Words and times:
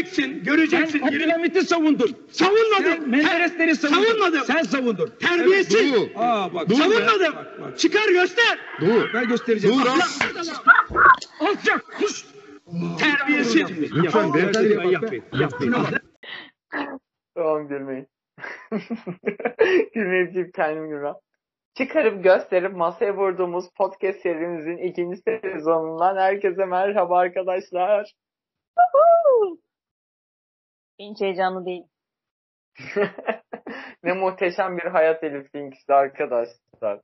göreceksin, 0.00 0.44
göreceksin. 0.44 0.98
Sen 0.98 1.06
Abdülhamit'i 1.06 1.62
savundun. 1.62 2.16
Savunmadım. 2.30 2.84
Sen 2.84 3.08
Menderesleri 3.08 3.76
savundun. 3.76 4.02
Savunmadım. 4.02 4.40
Sen 4.46 4.62
savundun. 4.62 5.12
Terbiyesiz. 5.20 5.94
Doğu. 5.94 6.08
Aa 6.16 6.54
bak. 6.54 6.68
Dur 6.68 6.74
be. 6.74 6.82
Savunmadım. 6.82 7.36
Bak, 7.36 7.60
bak. 7.60 7.78
Çıkar 7.78 8.08
göster. 8.08 8.58
Doğu. 8.80 9.02
Ben 9.14 9.28
göstereceğim. 9.28 9.78
Lan. 9.78 10.00
Alçak. 11.40 11.84
Kuş. 11.98 12.24
Terbiyesiz. 12.98 13.92
Lütfen 13.92 14.34
beyefendi. 14.34 14.78
Ben 14.78 14.88
yapayım. 14.88 15.24
Yapayım. 15.32 15.74
Tamam 17.34 17.68
gülmeyin. 17.68 18.06
Gülmeyip 19.94 20.54
kendim 20.54 20.88
gülmem. 20.88 21.14
Çıkarıp 21.74 22.24
gösterip 22.24 22.76
masaya 22.76 23.16
vurduğumuz 23.16 23.64
podcast 23.76 24.20
serimizin 24.20 24.76
ikinci 24.76 25.16
sezonundan 25.16 26.16
herkese 26.16 26.64
merhaba 26.64 27.18
arkadaşlar. 27.18 28.12
Hiç 31.00 31.20
heyecanlı 31.20 31.66
değil. 31.66 31.84
ne 34.02 34.12
muhteşem 34.12 34.78
bir 34.78 34.86
hayat 34.86 35.24
Elif 35.24 35.54
Link 35.54 35.74
işte 35.74 35.94
arkadaşlar. 35.94 37.00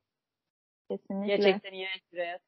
Kesinlikle. 0.89 1.35
Gerçekten 1.35 1.73
iğrenç 1.73 2.01
bir 2.13 2.17
hayat. 2.17 2.41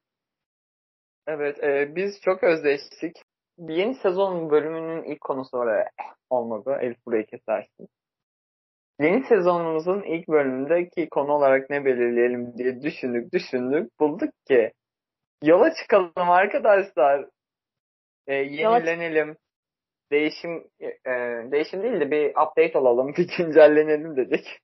Evet 1.27 1.63
e, 1.63 1.95
biz 1.95 2.21
çok 2.21 2.43
özleştik. 2.43 3.15
Yeni 3.57 3.95
sezon 3.95 4.49
bölümünün 4.49 5.03
ilk 5.03 5.21
konusu 5.21 5.57
oraya 5.57 5.89
olmadı. 6.29 6.77
Elif 6.81 7.05
burayı 7.05 7.25
kesersin. 7.25 7.88
Yeni 8.99 9.23
sezonumuzun 9.23 10.02
ilk 10.02 10.27
bölümündeki 10.27 11.09
konu 11.09 11.31
olarak 11.31 11.69
ne 11.69 11.85
belirleyelim 11.85 12.57
diye 12.57 12.81
düşündük 12.81 13.33
düşündük. 13.33 13.99
Bulduk 13.99 14.29
ki 14.47 14.71
yola 15.43 15.73
çıkalım 15.73 16.29
arkadaşlar. 16.29 17.25
E, 18.27 18.33
yenilenelim. 18.35 19.38
Değişim 20.11 20.67
e, 20.81 21.11
değişim 21.51 21.83
değil 21.83 21.99
de 21.99 22.11
bir 22.11 22.29
update 22.29 22.77
olalım. 22.77 23.13
Bir 23.17 23.37
güncellenelim 23.37 24.17
dedik. 24.17 24.59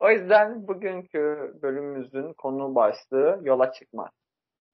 O 0.00 0.10
yüzden 0.10 0.68
bugünkü 0.68 1.52
bölümümüzün 1.62 2.32
konu 2.32 2.74
başlığı 2.74 3.40
yola 3.42 3.72
çıkmak. 3.72 4.12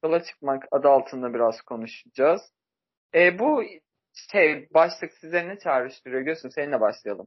Yola 0.04 0.22
çıkmak 0.22 0.64
adı 0.70 0.88
altında 0.88 1.34
biraz 1.34 1.60
konuşacağız. 1.60 2.40
E, 3.14 3.38
bu 3.38 3.62
şey 4.32 4.68
başlık 4.74 5.12
size 5.12 5.48
ne 5.48 5.58
çağrıştırıyor? 5.58 6.22
Göğsüm 6.22 6.50
seninle 6.50 6.80
başlayalım. 6.80 7.26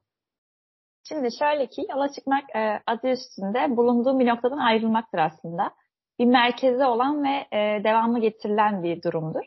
Şimdi 1.03 1.30
şöyle 1.39 1.67
ki 1.67 1.86
yola 1.89 2.12
çıkmak 2.12 2.56
e, 2.56 2.81
adı 2.88 3.08
üstünde 3.08 3.78
bulunduğum 3.78 4.19
bir 4.19 4.28
noktadan 4.28 4.58
ayrılmaktır 4.58 5.17
aslında. 5.17 5.73
Bir 6.19 6.25
merkeze 6.25 6.86
olan 6.86 7.23
ve 7.23 7.58
e, 7.58 7.84
devamlı 7.84 8.19
getirilen 8.19 8.84
bir 8.84 9.02
durumdur. 9.02 9.44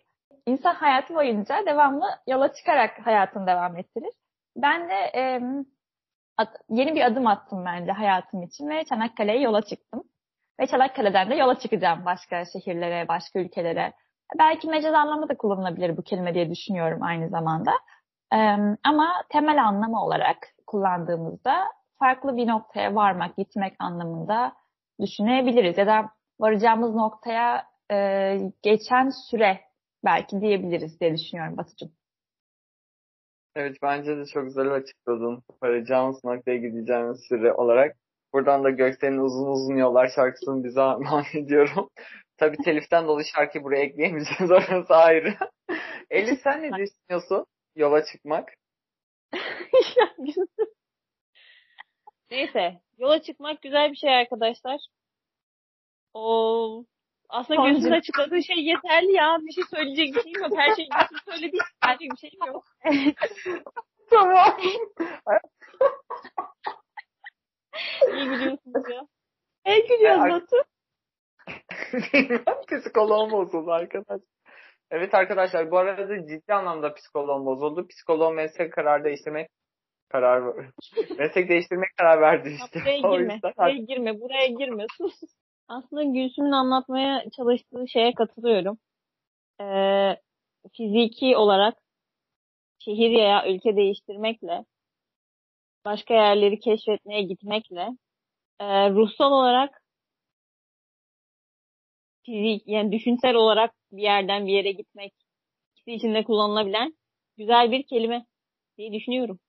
İnsan 0.46 0.74
hayatı 0.74 1.14
boyunca 1.14 1.66
devamlı 1.66 2.04
yola 2.28 2.52
çıkarak 2.52 3.06
hayatını 3.06 3.46
devam 3.46 3.76
ettirir. 3.76 4.12
Ben 4.56 4.88
de 4.88 4.94
e, 4.94 5.40
yeni 6.68 6.94
bir 6.94 7.04
adım 7.04 7.26
attım 7.26 7.64
bence 7.64 7.92
hayatım 7.92 8.42
için 8.42 8.68
ve 8.68 8.84
Çanakkale'ye 8.84 9.40
yola 9.40 9.62
çıktım. 9.62 10.02
Ve 10.60 10.66
Çanakkale'den 10.66 11.30
de 11.30 11.34
yola 11.34 11.58
çıkacağım 11.58 12.04
başka 12.04 12.44
şehirlere, 12.44 13.08
başka 13.08 13.38
ülkelere. 13.38 13.92
Belki 14.38 14.68
mecaz 14.68 14.94
anlamda 14.94 15.28
da 15.28 15.36
kullanılabilir 15.36 15.96
bu 15.96 16.02
kelime 16.02 16.34
diye 16.34 16.50
düşünüyorum 16.50 17.02
aynı 17.02 17.28
zamanda. 17.28 17.72
E, 18.32 18.38
ama 18.84 19.12
temel 19.28 19.64
anlamı 19.64 20.02
olarak 20.04 20.36
kullandığımızda 20.66 21.64
farklı 21.98 22.36
bir 22.36 22.46
noktaya 22.46 22.94
varmak, 22.94 23.36
gitmek 23.36 23.74
anlamında 23.78 24.52
düşünebiliriz. 25.00 25.78
Ya 25.78 25.86
da 25.86 26.10
varacağımız 26.40 26.94
noktaya 26.94 27.64
e, 27.92 28.36
geçen 28.62 29.10
süre 29.30 29.60
belki 30.04 30.40
diyebiliriz 30.40 31.00
diye 31.00 31.14
düşünüyorum 31.14 31.56
Batucuğum. 31.56 31.90
Evet 33.54 33.76
bence 33.82 34.16
de 34.16 34.26
çok 34.26 34.44
güzel 34.44 34.72
açıkladın. 34.72 35.42
Varacağımız 35.62 36.24
noktaya 36.24 36.56
gideceğimiz 36.56 37.20
süre 37.28 37.52
olarak. 37.52 37.96
Buradan 38.32 38.64
da 38.64 38.70
Göksel'in 38.70 39.18
uzun 39.18 39.46
uzun 39.46 39.76
yollar 39.76 40.08
şarkısını 40.08 40.64
bize 40.64 40.80
armağan 40.80 41.24
ediyorum. 41.34 41.90
Tabi 42.36 42.56
teliften 42.56 43.06
dolayı 43.08 43.24
şarkıyı 43.24 43.64
buraya 43.64 43.82
ekleyemeyeceğiz 43.82 44.50
orası 44.50 44.94
ayrı. 44.94 45.34
Elif 46.10 46.40
sen 46.42 46.62
ne 46.62 46.70
düşünüyorsun? 46.70 47.46
Yola 47.76 48.04
çıkmak. 48.04 48.48
Neyse. 52.30 52.80
Yola 52.98 53.22
çıkmak 53.22 53.62
güzel 53.62 53.90
bir 53.90 53.96
şey 53.96 54.10
arkadaşlar. 54.16 54.80
O 56.14 56.84
aslında 57.30 57.68
gözünün 57.68 57.92
açıkladığı 57.92 58.42
şey 58.42 58.56
yeterli 58.56 59.12
ya. 59.12 59.38
Bir 59.40 59.52
şey 59.52 59.64
söyleyecek 59.74 60.14
bir 60.14 60.22
şeyim 60.22 60.40
yok. 60.42 60.52
Her 60.56 60.74
şeyi 60.74 60.88
Gülsün 60.88 61.32
söyledi. 61.32 61.56
Söyleyecek 61.84 62.10
bir 62.12 62.16
şeyim 62.16 62.46
yok. 62.46 62.64
tamam. 64.10 64.56
İyi 68.12 68.24
gülüyorsunuz 68.24 68.90
ya. 68.90 69.06
Ne 69.66 69.80
gülüyorsun 69.80 70.30
Batu? 70.30 70.56
Bilmem 72.14 72.44
psikoloğum 72.68 73.30
bozuldu 73.30 73.70
arkadaş. 73.70 74.20
Evet 74.90 75.14
arkadaşlar 75.14 75.70
bu 75.70 75.78
arada 75.78 76.26
ciddi 76.26 76.54
anlamda 76.54 76.94
psikoloğum 76.94 77.46
bozuldu. 77.46 77.86
Psikoloğum 77.86 78.34
meslek 78.34 78.72
karar 78.72 79.04
değiştirmek 79.04 79.48
karar 80.08 80.54
meslek 81.18 81.48
değiştirmek 81.48 81.96
karar 81.98 82.20
verdi 82.20 82.56
işte. 82.64 82.80
Buraya 82.80 82.98
girme. 82.98 83.34
yüzden 83.34 83.52
Buraya 83.56 83.76
girme. 83.76 84.20
Buraya 84.20 84.46
girme. 84.46 84.86
Sus. 84.98 85.20
Aslında 85.70 86.02
Gülsüm'ün 86.04 86.52
anlatmaya 86.52 87.30
çalıştığı 87.36 87.88
şeye 87.88 88.14
katılıyorum. 88.14 88.78
Ee, 89.60 90.16
fiziki 90.76 91.36
olarak 91.36 91.78
şehir 92.78 93.10
ya 93.10 93.48
ülke 93.48 93.76
değiştirmekle 93.76 94.64
başka 95.84 96.14
yerleri 96.14 96.58
keşfetmeye 96.60 97.22
gitmekle 97.22 97.88
e, 98.60 98.90
ruhsal 98.90 99.32
olarak 99.32 99.82
fizik 102.26 102.62
yani 102.66 102.92
düşünsel 102.92 103.34
olarak 103.34 103.74
bir 103.92 104.02
yerden 104.02 104.46
bir 104.46 104.52
yere 104.52 104.72
gitmek 104.72 105.12
ikisi 105.76 105.92
içinde 105.92 106.24
kullanılabilen 106.24 106.94
güzel 107.36 107.70
bir 107.72 107.82
kelime 107.82 108.26
diye 108.78 108.92
düşünüyorum. 108.92 109.40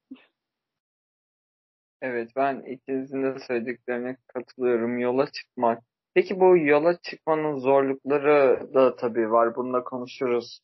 Evet 2.02 2.32
ben 2.36 2.62
ikinizin 2.62 3.24
de 3.24 3.40
söylediklerine 3.40 4.18
katılıyorum. 4.28 5.00
Yola 5.00 5.32
çıkmak. 5.32 5.91
Peki 6.14 6.40
bu 6.40 6.58
yola 6.58 6.98
çıkmanın 6.98 7.58
zorlukları 7.58 8.74
da 8.74 8.96
tabii 8.96 9.32
var. 9.32 9.56
Bununla 9.56 9.84
konuşuruz 9.84 10.60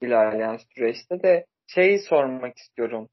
ilerleyen 0.00 0.56
süreçte 0.56 1.22
de 1.22 1.46
şeyi 1.66 1.98
sormak 1.98 2.58
istiyorum. 2.58 3.08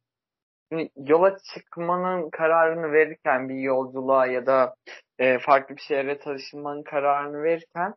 Şimdi 0.72 0.90
yola 0.96 1.38
çıkmanın 1.54 2.30
kararını 2.30 2.92
verirken 2.92 3.50
bir 3.50 3.56
yolculuğa 3.56 4.28
ya 4.28 4.46
da 4.46 4.76
e, 5.20 5.40
farklı 5.40 5.76
bir 5.76 5.82
şehre 5.82 6.20
taşınmanın 6.20 6.84
kararını 6.84 7.44
verirken 7.44 7.94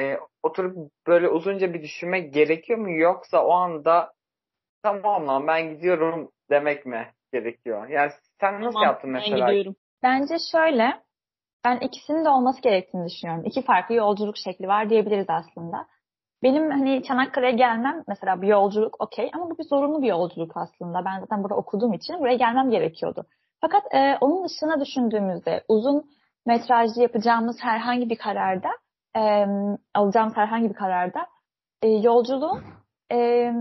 e, 0.00 0.18
oturup 0.42 0.90
böyle 1.06 1.28
uzunca 1.28 1.74
bir 1.74 1.82
düşünmek 1.82 2.34
gerekiyor 2.34 2.78
mu 2.78 2.90
yoksa 2.90 3.44
o 3.44 3.50
anda 3.52 4.12
tamam 4.82 5.28
lan 5.28 5.46
ben 5.46 5.74
gidiyorum 5.74 6.30
demek 6.50 6.86
mi 6.86 7.12
gerekiyor? 7.32 7.88
Yani 7.88 8.12
sen 8.40 8.54
nasıl 8.54 8.72
Tamam, 8.72 8.82
yaptın 8.82 9.14
ben 9.14 9.20
mesela? 9.20 9.48
gidiyorum. 9.48 9.76
Bence 10.02 10.34
şöyle, 10.52 11.02
ben 11.64 11.76
ikisinin 11.76 12.24
de 12.24 12.28
olması 12.28 12.62
gerektiğini 12.62 13.06
düşünüyorum. 13.06 13.44
İki 13.46 13.62
farklı 13.62 13.94
yolculuk 13.94 14.36
şekli 14.36 14.68
var 14.68 14.90
diyebiliriz 14.90 15.26
aslında. 15.28 15.86
Benim 16.42 16.70
hani 16.70 17.02
Çanakkale'ye 17.02 17.52
gelmem 17.52 18.04
mesela 18.08 18.42
bir 18.42 18.48
yolculuk 18.48 19.00
okey 19.00 19.30
ama 19.34 19.50
bu 19.50 19.58
bir 19.58 19.64
zorunlu 19.64 20.02
bir 20.02 20.08
yolculuk 20.08 20.56
aslında. 20.56 21.04
Ben 21.04 21.20
zaten 21.20 21.42
burada 21.42 21.54
okuduğum 21.54 21.92
için 21.92 22.20
buraya 22.20 22.36
gelmem 22.36 22.70
gerekiyordu. 22.70 23.26
Fakat 23.60 23.94
e, 23.94 24.18
onun 24.20 24.44
dışına 24.44 24.80
düşündüğümüzde 24.80 25.64
uzun 25.68 26.04
metrajlı 26.46 27.02
yapacağımız 27.02 27.56
herhangi 27.60 28.10
bir 28.10 28.16
kararda, 28.16 28.68
e, 29.16 29.46
alacağımız 29.94 30.36
herhangi 30.36 30.68
bir 30.68 30.74
kararda 30.74 31.26
e, 31.82 31.88
yolculuğun 31.88 32.62
e, 33.12 33.52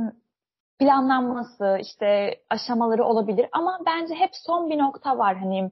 planlanması, 0.80 1.78
işte 1.82 2.36
aşamaları 2.50 3.04
olabilir 3.04 3.48
ama 3.52 3.80
bence 3.86 4.16
hep 4.16 4.30
son 4.46 4.70
bir 4.70 4.78
nokta 4.78 5.18
var 5.18 5.38
hani 5.38 5.72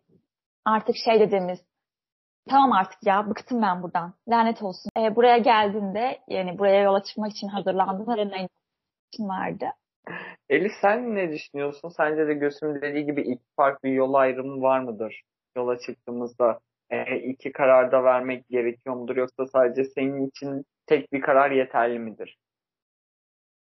artık 0.66 0.96
şey 1.06 1.20
dediğimiz 1.20 1.60
tamam 2.48 2.72
artık 2.72 3.00
ya 3.06 3.30
bıktım 3.30 3.62
ben 3.62 3.84
buradan 3.84 4.14
lanet 4.30 4.62
olsun. 4.64 4.90
E, 4.98 5.16
buraya 5.16 5.38
geldiğinde 5.38 6.20
yani 6.28 6.60
buraya 6.60 6.82
yola 6.82 7.04
çıkmak 7.04 7.32
için 7.32 7.48
hazırlandığında 7.48 8.16
ne 8.16 8.48
için 9.14 9.30
vardı. 9.30 9.66
Elif 10.50 10.72
sen 10.82 11.16
ne 11.16 11.32
düşünüyorsun? 11.32 11.90
Sence 11.90 12.28
de 12.28 12.34
Gülsüm'ün 12.34 12.82
dediği 12.82 13.06
gibi 13.06 13.22
iki 13.22 13.44
farklı 13.56 13.90
yol 13.90 14.14
ayrımı 14.14 14.62
var 14.62 14.80
mıdır? 14.80 15.22
Yola 15.58 15.80
çıktığımızda 15.80 16.60
e, 16.90 17.18
iki 17.20 17.52
kararda 17.52 18.04
vermek 18.04 18.50
gerekiyor 18.50 18.96
mudur? 18.96 19.18
Yoksa 19.18 19.46
sadece 19.48 19.84
senin 19.84 20.28
için 20.28 20.64
tek 20.86 21.14
bir 21.14 21.22
karar 21.22 21.52
yeterli 21.52 22.00
midir? 22.00 22.38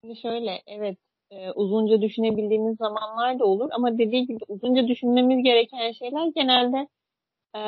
Şimdi 0.01 0.19
şöyle 0.21 0.61
evet 0.67 0.97
e, 1.31 1.51
uzunca 1.51 2.01
düşünebildiğimiz 2.01 2.77
zamanlar 2.77 3.39
da 3.39 3.45
olur 3.45 3.69
ama 3.71 3.97
dediği 3.97 4.27
gibi 4.27 4.39
uzunca 4.47 4.87
düşünmemiz 4.87 5.43
gereken 5.43 5.91
şeyler 5.91 6.31
genelde 6.35 6.87
e, 7.55 7.61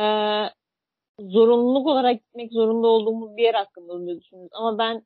zorunluluk 1.20 1.88
olarak 1.88 2.22
gitmek 2.22 2.52
zorunda 2.52 2.88
olduğumuz 2.88 3.38
bir 3.38 3.44
yer 3.44 3.54
hakkında 3.54 3.94
oluyor 3.94 4.20
düşünürüz. 4.22 4.50
Ama 4.54 4.78
ben 4.78 5.06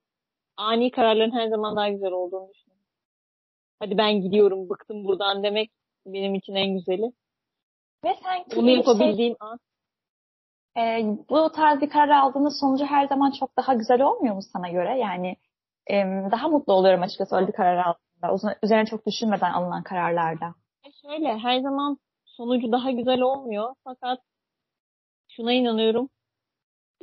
ani 0.58 0.92
kararların 0.92 1.32
her 1.32 1.48
zaman 1.48 1.76
daha 1.76 1.90
güzel 1.90 2.12
olduğunu 2.12 2.50
düşünüyorum. 2.54 2.86
hadi 3.80 3.98
ben 3.98 4.22
gidiyorum 4.22 4.70
bıktım 4.70 5.04
buradan 5.06 5.44
demek 5.44 5.72
benim 6.06 6.36
için 6.36 6.56
en 6.56 6.74
güzeli. 6.74 7.12
Ve 8.06 8.16
sanki 8.24 8.56
Bunu 8.56 8.66
şey, 8.68 8.76
yapabildiğim 8.76 9.36
an 9.40 9.60
e, 10.78 11.04
bu 11.30 11.52
tarz 11.52 11.82
bir 11.82 11.90
karar 11.90 12.10
aldığında 12.10 12.50
sonucu 12.50 12.86
her 12.86 13.08
zaman 13.08 13.32
çok 13.32 13.58
daha 13.58 13.74
güzel 13.74 14.02
olmuyor 14.02 14.36
mu 14.36 14.42
sana 14.42 14.70
göre? 14.70 14.98
Yani 15.00 15.36
e, 15.92 15.96
daha 16.32 16.48
mutlu 16.48 16.74
oluyorum 16.74 17.02
açıkçası 17.02 17.36
öyle 17.36 17.48
bir 17.48 17.54
karar 17.54 17.78
aldığımda. 17.78 18.34
Uzun- 18.34 18.56
Üzerine 18.64 18.86
çok 18.86 19.06
düşünmeden 19.06 19.52
alınan 19.54 19.84
kararlarda. 19.84 20.56
şöyle 21.02 21.38
her 21.38 21.60
zaman 21.60 21.98
sonucu 22.26 22.72
daha 22.72 22.92
güzel 22.92 23.22
olmuyor. 23.22 23.76
Fakat 23.84 24.20
şuna 25.36 25.54
inanıyorum. 25.54 26.10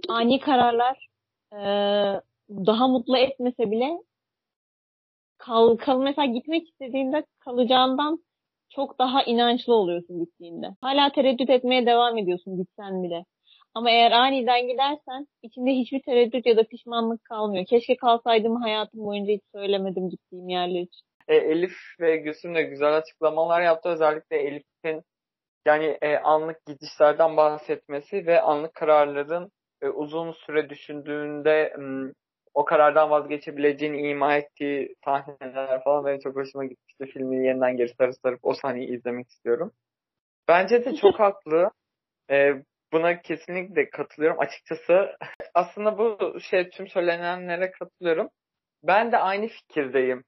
Ani 0.09 0.41
kararlar 0.41 1.09
eee, 1.53 2.21
daha 2.51 2.89
mutlu 2.89 3.17
etmese 3.17 3.71
bile 3.71 3.99
kal, 5.39 5.77
kal 5.77 6.01
mesela 6.01 6.27
gitmek 6.27 6.69
istediğinde 6.69 7.25
kalacağından 7.41 8.25
çok 8.71 8.99
daha 8.99 9.23
inançlı 9.23 9.75
oluyorsun 9.75 10.19
gittiğinde. 10.25 10.67
Hala 10.81 11.13
tereddüt 11.13 11.51
etmeye 11.51 11.87
devam 11.87 12.19
ediyorsun 12.19 12.57
gitsen 12.57 13.03
bile. 13.03 13.25
Ama 13.75 13.91
eğer 13.91 14.13
aniden 14.13 14.69
gidersen 14.69 15.27
içinde 15.43 15.71
hiçbir 15.71 16.03
tereddüt 16.03 16.47
ya 16.47 16.57
da 16.57 16.63
pişmanlık 16.65 17.25
kalmıyor. 17.25 17.67
Keşke 17.67 17.97
kalsaydım 17.97 18.57
hayatım 18.57 19.05
boyunca 19.05 19.33
hiç 19.33 19.43
söylemedim 19.55 20.09
gittiğim 20.11 20.49
yerler 20.49 20.81
için. 20.81 21.07
E, 21.29 21.37
Elif 21.37 21.77
ve 22.01 22.17
Gülsüm 22.17 22.55
de 22.55 22.63
güzel 22.63 22.97
açıklamalar 22.97 23.63
yaptı. 23.63 23.89
Özellikle 23.89 24.37
Elif'in 24.37 25.03
yani 25.69 25.99
e, 26.03 26.17
anlık 26.17 26.67
gidişlerden 26.67 27.37
bahsetmesi 27.37 28.27
ve 28.27 28.41
anlık 28.41 28.75
kararların 28.75 29.51
e, 29.83 29.89
uzun 29.89 30.33
süre 30.33 30.71
düşündüğünde 30.71 31.75
m, 31.79 32.13
o 32.55 32.65
karardan 32.65 33.11
vazgeçebileceğini 33.11 34.11
ima 34.11 34.37
ettiği 34.37 34.95
sahneler 35.05 35.85
falan 35.85 36.07
benim 36.07 36.21
çok 36.21 36.37
hoşuma 36.37 36.65
gitmişti. 36.65 37.07
Filmi 37.13 37.47
yeniden 37.47 37.77
geri 37.77 37.89
sarıp 37.89 38.15
sarıp 38.23 38.41
o 38.43 38.55
sahneyi 38.55 38.97
izlemek 38.99 39.29
istiyorum. 39.29 39.73
Bence 40.49 40.85
de 40.85 40.97
çok 40.97 41.21
haklı. 41.21 41.71
E, 42.31 42.63
buna 42.93 43.23
kesinlikle 43.23 43.91
katılıyorum. 43.91 44.41
Açıkçası 44.41 45.17
aslında 45.55 45.99
bu 45.99 46.41
şey 46.41 46.71
tüm 46.71 46.89
söylenenlere 46.89 47.71
katılıyorum. 47.71 48.29
Ben 48.83 49.13
de 49.13 49.19
aynı 49.19 49.47
fikirdeyim. 49.47 50.25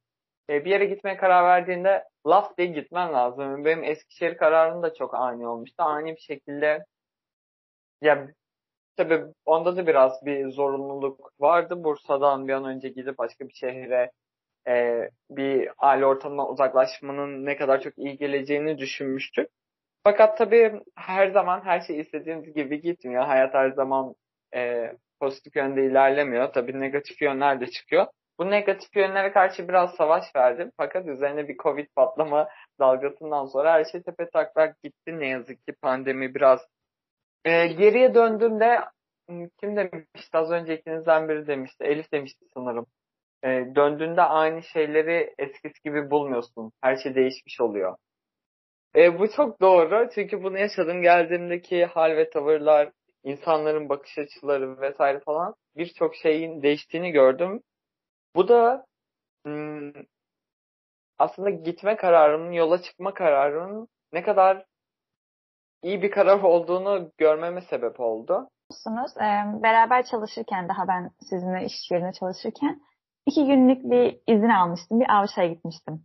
E, 0.50 0.64
bir 0.64 0.70
yere 0.70 0.84
gitmeye 0.84 1.16
karar 1.16 1.44
verdiğinde 1.44 2.04
laf 2.26 2.58
diye 2.58 2.68
gitmen 2.68 3.12
lazım. 3.12 3.64
Benim 3.64 3.84
Eskişehir 3.84 4.36
kararım 4.36 4.82
da 4.82 4.94
çok 4.94 5.14
ani 5.14 5.48
olmuştu. 5.48 5.82
Ani 5.82 6.12
bir 6.16 6.20
şekilde 6.20 6.84
ya 8.02 8.28
tabii 8.96 9.24
onda 9.46 9.76
da 9.76 9.86
biraz 9.86 10.26
bir 10.26 10.50
zorunluluk 10.50 11.32
vardı. 11.40 11.84
Bursa'dan 11.84 12.48
bir 12.48 12.52
an 12.52 12.64
önce 12.64 12.88
gidip 12.88 13.18
başka 13.18 13.48
bir 13.48 13.54
şehre 13.54 14.10
e, 14.68 15.08
bir 15.30 15.70
aile 15.78 16.06
ortamından 16.06 16.52
uzaklaşmanın 16.52 17.46
ne 17.46 17.56
kadar 17.56 17.80
çok 17.80 17.98
iyi 17.98 18.18
geleceğini 18.18 18.78
düşünmüştük. 18.78 19.48
Fakat 20.04 20.38
tabii 20.38 20.80
her 20.96 21.30
zaman 21.30 21.62
her 21.64 21.80
şey 21.80 22.00
istediğimiz 22.00 22.54
gibi 22.54 22.80
gitmiyor. 22.80 23.24
Hayat 23.24 23.54
her 23.54 23.70
zaman 23.70 24.14
e, 24.54 24.92
pozitif 25.20 25.56
yönde 25.56 25.86
ilerlemiyor. 25.86 26.52
Tabii 26.52 26.80
negatif 26.80 27.22
yönler 27.22 27.60
de 27.60 27.66
çıkıyor. 27.70 28.06
Bu 28.40 28.50
negatif 28.50 28.96
yönlere 28.96 29.32
karşı 29.32 29.68
biraz 29.68 29.94
savaş 29.94 30.24
verdim. 30.36 30.72
Fakat 30.76 31.06
üzerine 31.06 31.48
bir 31.48 31.56
Covid 31.56 31.86
patlama 31.96 32.48
dalgasından 32.78 33.46
sonra 33.46 33.72
her 33.72 33.84
şey 33.84 34.02
tepe 34.02 34.30
taklak 34.30 34.82
gitti. 34.82 35.18
Ne 35.20 35.28
yazık 35.28 35.66
ki 35.66 35.72
pandemi 35.82 36.34
biraz 36.34 36.60
e, 37.44 37.66
geriye 37.66 38.14
döndüğümde 38.14 38.80
m, 39.28 39.48
kim 39.60 39.76
demişti 39.76 40.38
az 40.38 40.50
önce 40.50 40.78
ikinizden 40.78 41.28
biri 41.28 41.46
demişti. 41.46 41.84
Elif 41.84 42.12
demişti 42.12 42.44
sanırım. 42.54 42.86
E, 43.44 43.48
döndüğünde 43.48 44.22
aynı 44.22 44.62
şeyleri 44.62 45.34
eskisi 45.38 45.82
gibi 45.84 46.10
bulmuyorsun. 46.10 46.72
Her 46.82 46.96
şey 46.96 47.14
değişmiş 47.14 47.60
oluyor. 47.60 47.96
E, 48.96 49.18
bu 49.18 49.28
çok 49.30 49.60
doğru. 49.60 50.08
Çünkü 50.14 50.42
bunu 50.42 50.58
yaşadım. 50.58 51.02
Geldiğimdeki 51.02 51.84
hal 51.84 52.16
ve 52.16 52.30
tavırlar, 52.30 52.90
insanların 53.24 53.88
bakış 53.88 54.18
açıları 54.18 54.80
vesaire 54.80 55.20
falan 55.20 55.54
birçok 55.76 56.16
şeyin 56.16 56.62
değiştiğini 56.62 57.10
gördüm. 57.10 57.62
Bu 58.36 58.48
da 58.48 58.86
aslında 61.18 61.50
gitme 61.50 61.96
kararımın, 61.96 62.52
yola 62.52 62.82
çıkma 62.82 63.14
kararımın 63.14 63.88
ne 64.12 64.22
kadar 64.22 64.64
iyi 65.82 66.02
bir 66.02 66.10
karar 66.10 66.42
olduğunu 66.42 67.10
görmeme 67.18 67.60
sebep 67.60 68.00
oldu. 68.00 68.48
Biliyorsunuz, 68.70 69.16
e, 69.16 69.62
beraber 69.62 70.04
çalışırken 70.04 70.68
daha 70.68 70.88
ben 70.88 71.10
sizinle 71.20 71.64
iş 71.64 71.90
yerinde 71.90 72.12
çalışırken 72.12 72.80
iki 73.26 73.46
günlük 73.46 73.84
bir 73.84 74.20
izin 74.26 74.48
almıştım. 74.48 75.00
Bir 75.00 75.18
Avşa'ya 75.18 75.48
gitmiştim. 75.48 76.04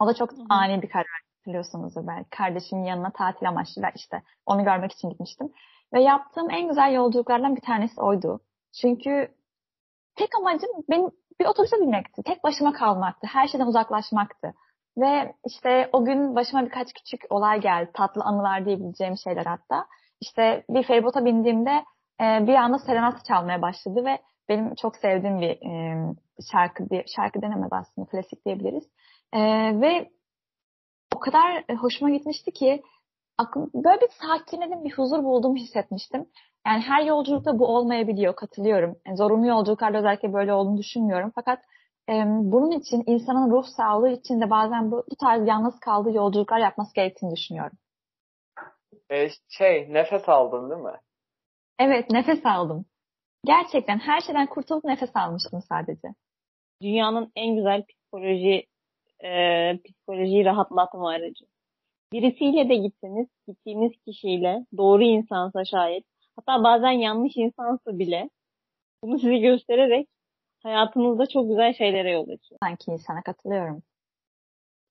O 0.00 0.06
da 0.06 0.14
çok 0.14 0.30
ani 0.50 0.82
bir 0.82 0.88
karar 0.88 1.20
biliyorsunuzdur 1.46 2.06
belki. 2.06 2.30
Kardeşimin 2.30 2.84
yanına 2.84 3.10
tatil 3.10 3.48
amaçlı 3.48 3.82
ve 3.82 3.86
işte 3.94 4.22
onu 4.46 4.64
görmek 4.64 4.92
için 4.92 5.10
gitmiştim. 5.10 5.52
Ve 5.92 6.02
yaptığım 6.02 6.50
en 6.50 6.68
güzel 6.68 6.92
yolculuklardan 6.92 7.56
bir 7.56 7.60
tanesi 7.60 8.00
oydu. 8.00 8.40
Çünkü 8.80 9.34
tek 10.16 10.28
amacım 10.40 10.70
benim 10.90 11.10
bir 11.40 11.46
otobüse 11.46 11.76
binmekti. 11.80 12.22
Tek 12.22 12.44
başıma 12.44 12.72
kalmaktı. 12.72 13.26
Her 13.30 13.48
şeyden 13.48 13.66
uzaklaşmaktı. 13.66 14.54
Ve 14.98 15.34
işte 15.46 15.90
o 15.92 16.04
gün 16.04 16.36
başıma 16.36 16.64
birkaç 16.64 16.92
küçük 16.92 17.20
olay 17.30 17.60
geldi. 17.60 17.90
Tatlı 17.94 18.22
anılar 18.24 18.64
diyebileceğim 18.66 19.14
şeyler 19.24 19.44
hatta. 19.44 19.86
İşte 20.20 20.64
bir 20.70 20.82
feribota 20.82 21.24
bindiğimde 21.24 21.84
e, 22.20 22.46
bir 22.46 22.54
anda 22.54 22.78
serenat 22.78 23.24
çalmaya 23.24 23.62
başladı 23.62 24.04
ve 24.04 24.18
benim 24.48 24.74
çok 24.74 24.96
sevdiğim 24.96 25.40
bir 25.40 25.50
e, 25.50 25.96
şarkı 26.52 26.90
diye, 26.90 27.04
şarkı 27.16 27.42
denemez 27.42 27.72
aslında 27.72 28.08
klasik 28.08 28.44
diyebiliriz. 28.46 28.84
E, 29.32 29.40
ve 29.80 30.10
o 31.16 31.18
kadar 31.18 31.64
e, 31.68 31.74
hoşuma 31.74 32.10
gitmişti 32.10 32.52
ki 32.52 32.82
aklım, 33.38 33.70
böyle 33.74 34.00
bir 34.00 34.10
sakinledim, 34.20 34.84
bir 34.84 34.92
huzur 34.92 35.24
bulduğumu 35.24 35.56
hissetmiştim. 35.56 36.26
Yani 36.66 36.80
her 36.80 37.02
yolculukta 37.02 37.58
bu 37.58 37.66
olmayabiliyor, 37.66 38.36
katılıyorum. 38.36 38.96
Yani 39.06 39.16
zorunlu 39.16 39.46
yolculuklarda 39.46 39.98
özellikle 39.98 40.32
böyle 40.32 40.52
olduğunu 40.52 40.78
düşünmüyorum. 40.78 41.32
Fakat 41.34 41.58
e, 42.08 42.12
bunun 42.26 42.70
için 42.70 43.02
insanın 43.06 43.50
ruh 43.50 43.64
sağlığı 43.76 44.10
için 44.10 44.40
de 44.40 44.50
bazen 44.50 44.90
bu, 44.90 45.04
bu 45.10 45.16
tarz 45.16 45.48
yalnız 45.48 45.80
kaldığı 45.80 46.12
yolculuklar 46.12 46.58
yapması 46.58 46.94
gerektiğini 46.94 47.36
düşünüyorum. 47.36 47.78
E, 49.10 49.28
şey, 49.48 49.86
nefes 49.92 50.28
aldın 50.28 50.70
değil 50.70 50.82
mi? 50.82 50.98
Evet, 51.78 52.10
nefes 52.10 52.46
aldım. 52.46 52.86
Gerçekten 53.44 53.98
her 53.98 54.20
şeyden 54.20 54.46
kurtulup 54.46 54.84
nefes 54.84 55.16
almıştım 55.16 55.60
sadece. 55.68 56.08
Dünyanın 56.82 57.32
en 57.36 57.56
güzel 57.56 57.84
psikoloji 57.84 58.66
e, 59.24 59.30
psikolojiyi 59.84 60.44
rahatlatma 60.44 61.10
aracı. 61.10 61.44
Birisiyle 62.14 62.68
de 62.68 62.74
gitseniz, 62.76 63.28
gittiğiniz 63.48 63.92
kişiyle 64.06 64.66
doğru 64.76 65.02
insansa 65.02 65.64
şayet, 65.64 66.04
hatta 66.36 66.64
bazen 66.64 66.90
yanlış 66.90 67.36
insansa 67.36 67.98
bile 67.98 68.30
bunu 69.02 69.18
size 69.18 69.38
göstererek 69.38 70.08
hayatınızda 70.62 71.26
çok 71.26 71.48
güzel 71.48 71.74
şeylere 71.74 72.12
yol 72.12 72.28
açıyor. 72.28 72.58
Sanki 72.62 72.90
insana 72.90 73.22
katılıyorum. 73.22 73.82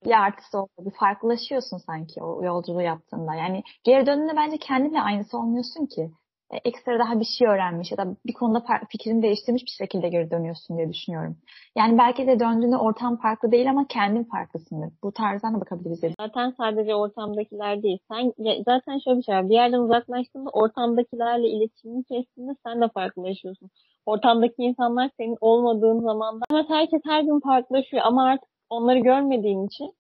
Bir 0.06 0.12
artısı 0.12 0.58
oluyor, 0.58 0.92
bir 0.92 0.98
farklılaşıyorsun 0.98 1.78
sanki 1.78 2.24
o 2.24 2.44
yolculuğu 2.44 2.82
yaptığında. 2.82 3.36
Yani 3.36 3.64
geri 3.84 4.06
döndüğünde 4.06 4.36
bence 4.36 4.58
kendinle 4.58 5.02
aynısı 5.02 5.38
olmuyorsun 5.38 5.86
ki. 5.86 6.12
E, 6.54 6.70
ekstra 6.70 7.00
daha 7.00 7.20
bir 7.20 7.26
şey 7.38 7.48
öğrenmiş 7.48 7.92
ya 7.92 7.98
da 7.98 8.16
bir 8.26 8.34
konuda 8.34 8.64
fikrini 8.90 9.24
değiştirmiş 9.24 9.64
bir 9.64 9.86
şekilde 9.86 10.10
geri 10.10 10.32
dönüyorsun 10.32 10.78
diye 10.78 10.90
düşünüyorum. 10.90 11.38
Yani 11.78 11.98
belki 11.98 12.28
de 12.28 12.40
döndüğünde 12.40 12.78
ortam 12.78 13.18
farklı 13.18 13.52
değil 13.52 13.70
ama 13.70 13.88
kendin 13.88 14.24
farklısındır. 14.24 14.90
Bu 15.04 15.12
tarzdan 15.12 15.56
da 15.56 15.62
bakabiliriz. 15.62 16.14
Zaten 16.20 16.54
sadece 16.58 16.96
ortamdakiler 16.96 17.84
değil. 17.84 18.00
Sen 18.12 18.34
zaten 18.66 19.00
şöyle 19.04 19.18
bir 19.18 19.24
şey 19.24 19.36
var. 19.36 19.50
Bir 19.50 19.54
yerden 19.54 19.80
uzaklaştığında 19.80 20.50
ortamdakilerle 20.50 21.48
iletişimini 21.48 22.04
kestiğinde 22.04 22.52
sen 22.66 22.82
de 22.82 22.88
farklılaşıyorsun. 22.88 23.70
Ortamdaki 24.06 24.56
insanlar 24.58 25.10
senin 25.18 25.38
olmadığın 25.42 26.00
zaman 26.00 26.42
da 26.42 26.44
evet 26.52 26.66
herkes 26.70 27.02
her 27.06 27.22
gün 27.22 27.40
farklılaşıyor 27.40 28.04
ama 28.06 28.24
artık 28.24 28.50
onları 28.70 29.00
görmediğin 29.00 29.68
için 29.68 29.94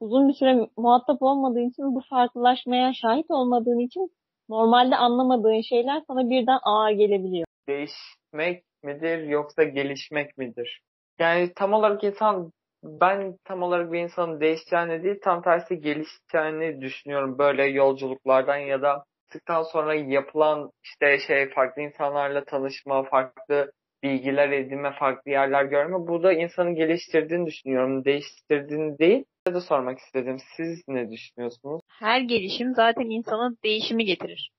uzun 0.00 0.28
bir 0.28 0.34
süre 0.34 0.68
muhatap 0.76 1.22
olmadığın 1.22 1.68
için 1.68 1.94
bu 1.94 2.00
farklılaşmaya 2.10 2.92
şahit 2.94 3.30
olmadığın 3.30 3.78
için 3.78 4.10
normalde 4.48 4.96
anlamadığın 4.96 5.60
şeyler 5.60 6.02
sana 6.06 6.30
birden 6.30 6.58
ağır 6.62 6.90
gelebiliyor. 6.90 7.46
Değişmek 7.68 8.64
midir 8.82 9.22
yoksa 9.22 9.64
gelişmek 9.64 10.38
midir? 10.38 10.80
Yani 11.18 11.52
tam 11.54 11.72
olarak 11.72 12.04
insan 12.04 12.52
ben 12.82 13.36
tam 13.44 13.62
olarak 13.62 13.92
bir 13.92 14.00
insanın 14.00 14.40
değişeceğini 14.40 15.02
değil 15.02 15.20
tam 15.22 15.42
tersi 15.42 15.80
gelişeceğini 15.80 16.80
düşünüyorum 16.80 17.38
böyle 17.38 17.64
yolculuklardan 17.64 18.56
ya 18.56 18.82
da 18.82 19.04
çıktıktan 19.34 19.62
sonra 19.62 19.94
yapılan 19.94 20.70
işte 20.84 21.18
şey 21.18 21.50
farklı 21.50 21.82
insanlarla 21.82 22.44
tanışma, 22.44 23.02
farklı 23.02 23.72
bilgiler 24.02 24.50
edinme, 24.50 24.92
farklı 24.92 25.30
yerler 25.30 25.64
görme. 25.64 25.96
Bu 26.08 26.22
da 26.22 26.32
insanı 26.32 26.74
geliştirdiğini 26.74 27.46
düşünüyorum. 27.46 28.04
Değiştirdiğini 28.04 28.98
değil. 28.98 29.24
Size 29.46 29.56
de 29.56 29.60
sormak 29.60 29.98
istedim. 29.98 30.36
Siz 30.56 30.82
ne 30.88 31.10
düşünüyorsunuz? 31.10 31.80
Her 31.98 32.20
gelişim 32.20 32.74
zaten 32.74 33.10
insana 33.10 33.56
değişimi 33.64 34.04
getirir. 34.04 34.50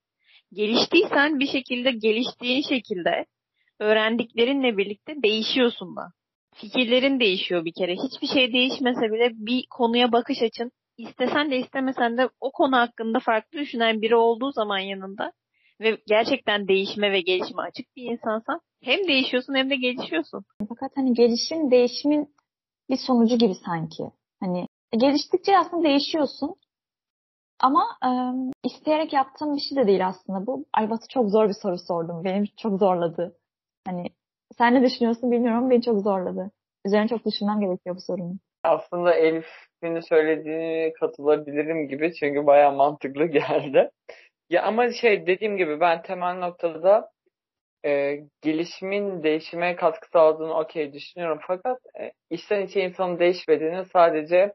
Geliştiysen 0.53 1.39
bir 1.39 1.47
şekilde 1.47 1.91
geliştiğin 1.91 2.61
şekilde 2.61 3.25
öğrendiklerinle 3.79 4.77
birlikte 4.77 5.13
değişiyorsun 5.23 5.95
da. 5.95 6.01
fikirlerin 6.55 7.19
değişiyor 7.19 7.65
bir 7.65 7.73
kere. 7.73 7.95
Hiçbir 7.95 8.27
şey 8.27 8.53
değişmese 8.53 9.01
bile 9.01 9.31
bir 9.33 9.65
konuya 9.69 10.11
bakış 10.11 10.41
açın 10.41 10.71
istesen 10.97 11.51
de 11.51 11.57
istemesen 11.57 12.17
de 12.17 12.29
o 12.39 12.51
konu 12.51 12.77
hakkında 12.77 13.19
farklı 13.19 13.59
düşünen 13.59 14.01
biri 14.01 14.15
olduğu 14.15 14.51
zaman 14.51 14.79
yanında 14.79 15.31
ve 15.81 15.97
gerçekten 16.07 16.67
değişime 16.67 17.11
ve 17.11 17.21
gelişime 17.21 17.61
açık 17.61 17.95
bir 17.95 18.11
insansan 18.11 18.59
hem 18.83 19.07
değişiyorsun 19.07 19.55
hem 19.55 19.69
de 19.69 19.75
gelişiyorsun. 19.75 20.45
Fakat 20.69 20.91
hani 20.95 21.13
gelişim 21.13 21.71
değişimin 21.71 22.35
bir 22.89 22.97
sonucu 23.07 23.37
gibi 23.37 23.55
sanki. 23.65 24.03
Hani 24.39 24.67
geliştikçe 24.97 25.57
aslında 25.57 25.83
değişiyorsun. 25.83 26.55
Ama 27.59 27.85
e, 28.05 28.09
isteyerek 28.63 29.13
yaptığım 29.13 29.55
bir 29.55 29.61
şey 29.61 29.77
de 29.77 29.87
değil 29.87 30.07
aslında 30.07 30.47
bu. 30.47 30.65
Ay 30.73 30.89
Batu 30.89 31.07
çok 31.09 31.29
zor 31.29 31.47
bir 31.49 31.53
soru 31.61 31.77
sordum. 31.77 32.23
Benim 32.23 32.45
çok 32.57 32.79
zorladı. 32.79 33.37
Hani 33.87 34.05
sen 34.57 34.73
ne 34.73 34.83
düşünüyorsun 34.83 35.31
bilmiyorum 35.31 35.57
ama 35.59 35.69
beni 35.69 35.81
çok 35.81 36.01
zorladı. 36.01 36.51
Üzerine 36.85 37.07
çok 37.07 37.25
düşünmem 37.25 37.59
gerekiyor 37.59 37.95
bu 37.95 38.01
sorunun. 38.01 38.39
Aslında 38.63 39.13
Elif'in 39.13 39.99
söylediğine 39.99 40.93
katılabilirim 40.93 41.87
gibi 41.87 42.13
çünkü 42.13 42.45
bayağı 42.45 42.73
mantıklı 42.73 43.25
geldi. 43.25 43.89
Ya 44.49 44.63
ama 44.63 44.91
şey 44.91 45.27
dediğim 45.27 45.57
gibi 45.57 45.79
ben 45.79 46.01
temel 46.01 46.37
noktada 46.37 47.11
e, 47.85 48.19
gelişimin 48.41 49.23
değişime 49.23 49.75
katkı 49.75 50.09
sağladığını 50.09 50.53
okey 50.53 50.93
düşünüyorum. 50.93 51.39
Fakat 51.47 51.77
e, 51.99 52.11
içten 52.29 52.61
içe 52.65 52.81
insanın 52.81 53.19
değişmediğini 53.19 53.85
sadece 53.85 54.53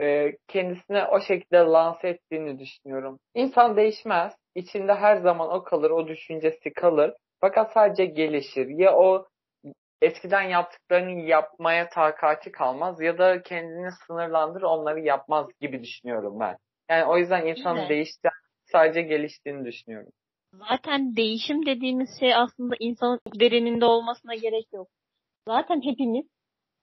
e, 0.00 0.36
kendisine 0.48 1.04
o 1.04 1.20
şekilde 1.20 1.56
lanse 1.56 2.08
ettiğini 2.08 2.58
düşünüyorum. 2.58 3.18
İnsan 3.34 3.76
değişmez. 3.76 4.32
İçinde 4.54 4.94
her 4.94 5.16
zaman 5.16 5.50
o 5.52 5.62
kalır, 5.62 5.90
o 5.90 6.08
düşüncesi 6.08 6.72
kalır. 6.72 7.12
Fakat 7.40 7.72
sadece 7.72 8.04
gelişir. 8.04 8.66
Ya 8.68 8.96
o 8.96 9.26
eskiden 10.02 10.42
yaptıklarını 10.42 11.20
yapmaya 11.20 11.88
takati 11.88 12.52
kalmaz 12.52 13.00
ya 13.00 13.18
da 13.18 13.42
kendini 13.42 13.90
sınırlandır 14.06 14.62
onları 14.62 15.00
yapmaz 15.00 15.46
gibi 15.60 15.82
düşünüyorum 15.82 16.40
ben. 16.40 16.56
Yani 16.90 17.04
o 17.04 17.18
yüzden 17.18 17.46
insanın 17.46 17.88
değiştiğini 17.88 18.32
sadece 18.72 19.02
geliştiğini 19.02 19.64
düşünüyorum. 19.64 20.12
Zaten 20.52 21.16
değişim 21.16 21.66
dediğimiz 21.66 22.08
şey 22.20 22.34
aslında 22.34 22.74
insanın 22.80 23.20
derininde 23.40 23.84
olmasına 23.84 24.34
gerek 24.34 24.66
yok. 24.72 24.88
Zaten 25.48 25.80
hepimiz 25.84 26.26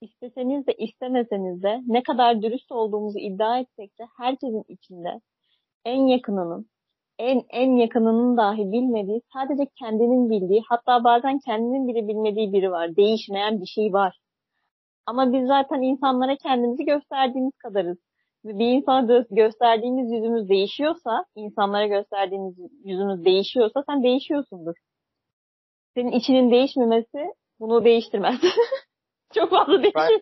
isteseniz 0.01 0.67
de 0.67 0.73
istemeseniz 0.73 1.63
de 1.63 1.81
ne 1.87 2.03
kadar 2.03 2.41
dürüst 2.41 2.71
olduğumuzu 2.71 3.19
iddia 3.19 3.59
etsek 3.59 3.99
de 3.99 4.03
herkesin 4.17 4.63
içinde 4.67 5.21
en 5.85 6.07
yakınının, 6.07 6.69
en 7.19 7.41
en 7.49 7.71
yakınının 7.71 8.37
dahi 8.37 8.71
bilmediği, 8.71 9.21
sadece 9.33 9.69
kendinin 9.79 10.29
bildiği, 10.29 10.61
hatta 10.69 11.03
bazen 11.03 11.39
kendinin 11.45 11.87
bile 11.87 12.07
bilmediği 12.07 12.53
biri 12.53 12.71
var. 12.71 12.95
Değişmeyen 12.95 13.61
bir 13.61 13.65
şey 13.65 13.93
var. 13.93 14.17
Ama 15.05 15.33
biz 15.33 15.47
zaten 15.47 15.81
insanlara 15.81 16.35
kendimizi 16.35 16.85
gösterdiğimiz 16.85 17.53
kadarız. 17.57 17.97
Bir 18.43 18.65
insana 18.65 19.07
gö- 19.07 19.35
gösterdiğimiz 19.35 20.11
yüzümüz 20.11 20.49
değişiyorsa, 20.49 21.25
insanlara 21.35 21.87
gösterdiğimiz 21.87 22.55
yüzümüz 22.85 23.25
değişiyorsa 23.25 23.83
sen 23.89 24.03
değişiyorsundur. 24.03 24.75
Senin 25.93 26.11
içinin 26.11 26.51
değişmemesi 26.51 27.33
bunu 27.59 27.85
değiştirmez. 27.85 28.35
Çok 29.37 29.49
fazla 29.49 29.83
değişir. 29.83 30.21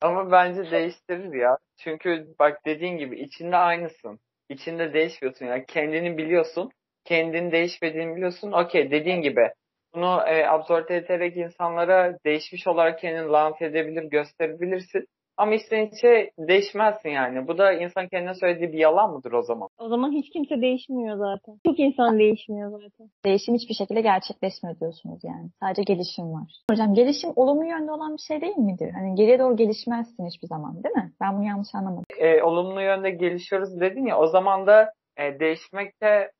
Ama 0.00 0.32
bence 0.32 0.70
değiştirir 0.70 1.34
ya. 1.34 1.58
Çünkü 1.78 2.26
bak 2.38 2.66
dediğin 2.66 2.98
gibi 2.98 3.20
içinde 3.20 3.56
aynısın. 3.56 4.18
İçinde 4.48 4.92
değişmiyorsun 4.92 5.46
yani 5.46 5.64
kendini 5.68 6.18
biliyorsun. 6.18 6.70
Kendini 7.04 7.52
değişmediğini 7.52 8.16
biliyorsun. 8.16 8.52
Okey 8.52 8.90
dediğin 8.90 9.22
gibi 9.22 9.50
bunu 9.94 10.22
e, 10.26 10.46
absorbe 10.46 10.96
ederek 10.96 11.36
insanlara 11.36 12.18
değişmiş 12.24 12.66
olarak 12.66 12.98
kendini 12.98 13.28
lanse 13.28 13.64
edebilir, 13.64 14.02
gösterebilirsin. 14.02 15.06
Ama 15.40 15.54
içten 15.54 15.86
içe 15.86 16.30
değişmezsin 16.38 17.08
yani. 17.08 17.48
Bu 17.48 17.58
da 17.58 17.72
insan 17.72 18.08
kendine 18.08 18.34
söylediği 18.34 18.72
bir 18.72 18.78
yalan 18.78 19.12
mıdır 19.12 19.32
o 19.32 19.42
zaman? 19.42 19.68
O 19.78 19.88
zaman 19.88 20.12
hiç 20.12 20.30
kimse 20.30 20.60
değişmiyor 20.60 21.16
zaten. 21.16 21.58
Çok 21.66 21.78
insan 21.78 22.18
değişmiyor 22.18 22.70
zaten. 22.70 23.10
Değişim 23.24 23.54
hiçbir 23.54 23.74
şekilde 23.74 24.00
gerçekleşmiyor 24.00 24.80
diyorsunuz 24.80 25.20
yani. 25.24 25.50
Sadece 25.60 25.82
gelişim 25.82 26.32
var. 26.32 26.52
Hocam 26.70 26.94
gelişim 26.94 27.30
olumlu 27.36 27.64
yönde 27.64 27.92
olan 27.92 28.12
bir 28.12 28.22
şey 28.28 28.40
değil 28.40 28.56
midir? 28.56 28.90
Hani 28.90 29.14
geriye 29.14 29.38
doğru 29.38 29.56
gelişmezsin 29.56 30.26
hiçbir 30.26 30.48
zaman 30.48 30.84
değil 30.84 30.94
mi? 30.94 31.12
Ben 31.20 31.36
bunu 31.36 31.46
yanlış 31.46 31.74
anlamadım. 31.74 32.04
E, 32.18 32.42
olumlu 32.42 32.82
yönde 32.82 33.10
gelişiyoruz 33.10 33.80
dedin 33.80 34.06
ya 34.06 34.18
o 34.18 34.26
zaman 34.26 34.66
da 34.66 34.92
e, 35.16 35.40
değişmek 35.40 36.02
de 36.02 36.32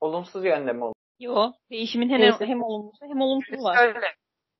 olumsuz 0.00 0.44
yönde 0.44 0.72
mi 0.72 0.84
olur? 0.84 0.94
Yo, 1.20 1.52
değişimin 1.70 2.08
hem, 2.08 2.20
Değişim. 2.20 2.46
hem 2.46 2.62
olumlusu 2.62 3.06
hem 3.06 3.20
olumsuzu 3.20 3.62
var. 3.62 3.76
Şöyle, 3.76 3.98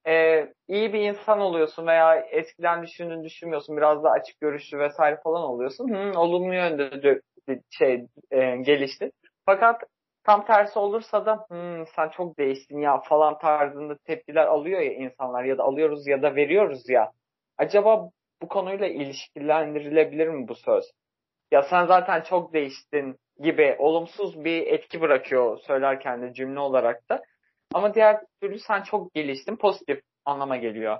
e, 0.08 0.46
iyi 0.68 0.92
bir 0.92 1.00
insan 1.00 1.40
oluyorsun 1.40 1.86
veya 1.86 2.16
eskiden 2.16 2.82
düşündüğünü 2.82 3.24
düşünmüyorsun, 3.24 3.76
biraz 3.76 4.04
da 4.04 4.10
açık 4.10 4.40
görüşlü 4.40 4.78
vesaire 4.78 5.20
falan 5.24 5.42
oluyorsun. 5.42 5.88
Hı, 5.94 6.18
olumlu 6.20 6.54
yönde 6.54 7.20
şey 7.70 8.06
e, 8.30 8.56
geliştin. 8.56 9.12
Fakat 9.46 9.82
tam 10.24 10.44
tersi 10.46 10.78
olursa 10.78 11.26
da 11.26 11.46
"Hmm, 11.48 11.86
sen 11.96 12.08
çok 12.08 12.38
değiştin 12.38 12.78
ya 12.80 13.00
falan 13.00 13.38
tarzında 13.38 13.96
tepkiler 14.04 14.46
alıyor 14.46 14.80
ya 14.80 14.92
insanlar 14.92 15.44
ya 15.44 15.58
da 15.58 15.62
alıyoruz 15.64 16.06
ya 16.06 16.22
da 16.22 16.34
veriyoruz 16.36 16.88
ya. 16.88 17.12
Acaba 17.58 18.10
bu 18.42 18.48
konuyla 18.48 18.86
ilişkilendirilebilir 18.86 20.28
mi 20.28 20.48
bu 20.48 20.54
söz? 20.54 20.90
Ya 21.50 21.62
sen 21.62 21.86
zaten 21.86 22.20
çok 22.20 22.52
değiştin 22.52 23.16
gibi 23.40 23.76
olumsuz 23.78 24.44
bir 24.44 24.66
etki 24.66 25.00
bırakıyor 25.00 25.58
söylerken 25.58 26.22
de 26.22 26.32
cümle 26.34 26.60
olarak 26.60 27.08
da. 27.08 27.22
Ama 27.74 27.94
diğer 27.94 28.20
türlü 28.42 28.58
sen 28.58 28.82
çok 28.82 29.14
geliştin 29.14 29.56
pozitif 29.56 30.00
anlama 30.24 30.56
geliyor. 30.56 30.98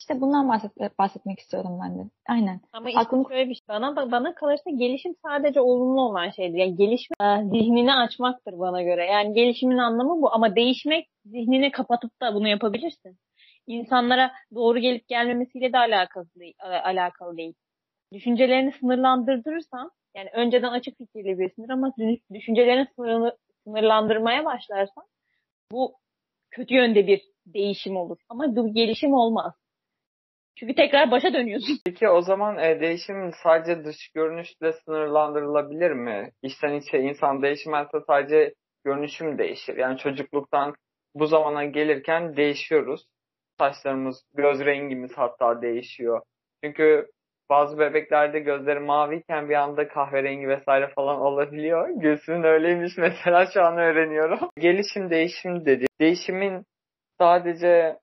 İşte 0.00 0.20
bundan 0.20 0.48
bahset- 0.48 0.98
bahsetmek 0.98 1.38
istiyorum 1.38 1.78
ben 1.84 1.98
de. 1.98 2.02
Aynen. 2.28 2.60
Ama 2.72 2.88
işte 2.88 3.00
Aklım- 3.00 3.28
şöyle 3.28 3.48
bir 3.50 3.54
şey. 3.54 3.64
Bana, 3.68 3.96
bana 4.12 4.34
kalırsa 4.34 4.70
gelişim 4.70 5.14
sadece 5.26 5.60
olumlu 5.60 6.00
olan 6.00 6.30
şeydir. 6.30 6.58
Yani 6.58 6.76
gelişme 6.76 7.16
e, 7.22 7.44
zihnini 7.44 7.94
açmaktır 7.94 8.58
bana 8.58 8.82
göre. 8.82 9.04
Yani 9.06 9.34
gelişimin 9.34 9.78
anlamı 9.78 10.22
bu. 10.22 10.34
Ama 10.34 10.56
değişmek 10.56 11.08
zihnini 11.24 11.70
kapatıp 11.70 12.20
da 12.22 12.34
bunu 12.34 12.48
yapabilirsin. 12.48 13.18
İnsanlara 13.66 14.32
doğru 14.54 14.78
gelip 14.78 15.08
gelmemesiyle 15.08 15.72
de 15.72 15.78
alakalı 15.78 16.26
değil. 16.40 16.54
a- 16.62 16.82
alakalı 16.84 17.36
değil. 17.36 17.54
Düşüncelerini 18.12 18.72
sınırlandırırsan 18.72 19.90
yani 20.16 20.30
önceden 20.34 20.68
açık 20.72 20.98
fikirli 20.98 21.38
birisindir 21.38 21.70
ama 21.70 21.88
dü- 21.88 22.20
düşüncelerini 22.34 22.86
sınırlandırmaya 23.64 24.44
başlarsan 24.44 25.04
bu 25.72 25.94
kötü 26.50 26.74
yönde 26.74 27.06
bir 27.06 27.22
değişim 27.46 27.96
olur. 27.96 28.18
Ama 28.28 28.56
bu 28.56 28.74
gelişim 28.74 29.12
olmaz. 29.12 29.54
Çünkü 30.56 30.74
tekrar 30.74 31.10
başa 31.10 31.32
dönüyorsun. 31.32 31.78
Peki 31.84 32.08
o 32.08 32.20
zaman 32.20 32.58
e, 32.58 32.80
değişim 32.80 33.32
sadece 33.42 33.84
dış 33.84 34.08
görünüşle 34.08 34.72
sınırlandırılabilir 34.72 35.90
mi? 35.90 36.32
İçten 36.42 36.74
içe 36.74 36.98
insan 36.98 37.42
değişmezse 37.42 37.98
sadece 38.06 38.54
görünüşüm 38.84 39.38
değişir. 39.38 39.76
Yani 39.76 39.98
çocukluktan 39.98 40.74
bu 41.14 41.26
zamana 41.26 41.64
gelirken 41.64 42.36
değişiyoruz. 42.36 43.06
Saçlarımız, 43.58 44.24
göz 44.34 44.60
rengimiz 44.60 45.12
hatta 45.16 45.62
değişiyor. 45.62 46.20
Çünkü 46.64 47.06
bazı 47.50 47.78
bebeklerde 47.78 48.40
gözleri 48.40 48.80
maviyken 48.80 49.48
bir 49.48 49.54
anda 49.54 49.88
kahverengi 49.88 50.48
vesaire 50.48 50.88
falan 50.94 51.20
olabiliyor. 51.20 51.88
Gülsüm'ün 51.88 52.42
öyleymiş 52.42 52.92
mesela 52.98 53.46
şu 53.54 53.62
an 53.62 53.78
öğreniyorum. 53.78 54.38
Gelişim 54.58 55.10
değişim 55.10 55.66
dedi. 55.66 55.86
Değişimin 56.00 56.64
sadece 57.18 57.98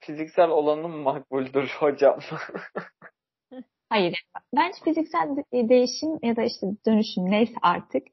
fiziksel 0.00 0.48
olanı 0.48 0.88
mı 0.88 0.96
makbuldür 0.96 1.76
hocam? 1.78 2.18
Hayır. 3.90 4.22
Bence 4.56 4.78
fiziksel 4.84 5.36
de- 5.36 5.68
değişim 5.68 6.18
ya 6.22 6.36
da 6.36 6.42
işte 6.42 6.66
dönüşüm 6.86 7.30
neyse 7.30 7.54
artık 7.62 8.06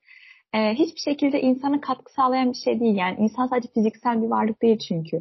e, 0.54 0.74
hiçbir 0.74 1.00
şekilde 1.00 1.42
insana 1.42 1.82
katkı 1.82 2.14
sağlayan 2.14 2.50
bir 2.52 2.58
şey 2.58 2.80
değil. 2.80 2.96
Yani 2.96 3.16
insan 3.20 3.48
sadece 3.48 3.70
fiziksel 3.74 4.22
bir 4.22 4.28
varlık 4.28 4.62
değil 4.62 4.80
çünkü. 4.88 5.18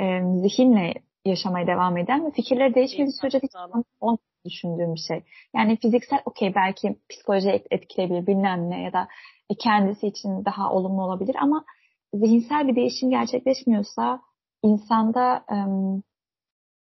E, 0.00 0.20
zihinle 0.42 0.94
yaşamaya 1.24 1.66
devam 1.66 1.96
eden 1.96 2.26
ve 2.26 2.30
fikirleri 2.30 2.74
değişmediği 2.74 3.12
sürece 3.20 3.38
hiç. 3.38 3.52
Düşündüğüm 4.54 4.94
bir 4.94 5.00
şey. 5.00 5.22
Yani 5.56 5.76
fiziksel 5.76 6.18
okey 6.24 6.54
belki 6.54 6.96
psikolojiye 7.10 7.54
et- 7.54 7.66
etkileyebilir 7.70 8.26
bilmem 8.26 8.70
ne 8.70 8.82
ya 8.82 8.92
da 8.92 9.08
e, 9.50 9.54
kendisi 9.54 10.06
için 10.06 10.44
daha 10.44 10.72
olumlu 10.72 11.02
olabilir 11.02 11.36
ama 11.40 11.64
zihinsel 12.14 12.68
bir 12.68 12.76
değişim 12.76 13.10
gerçekleşmiyorsa 13.10 14.20
insanda 14.62 15.44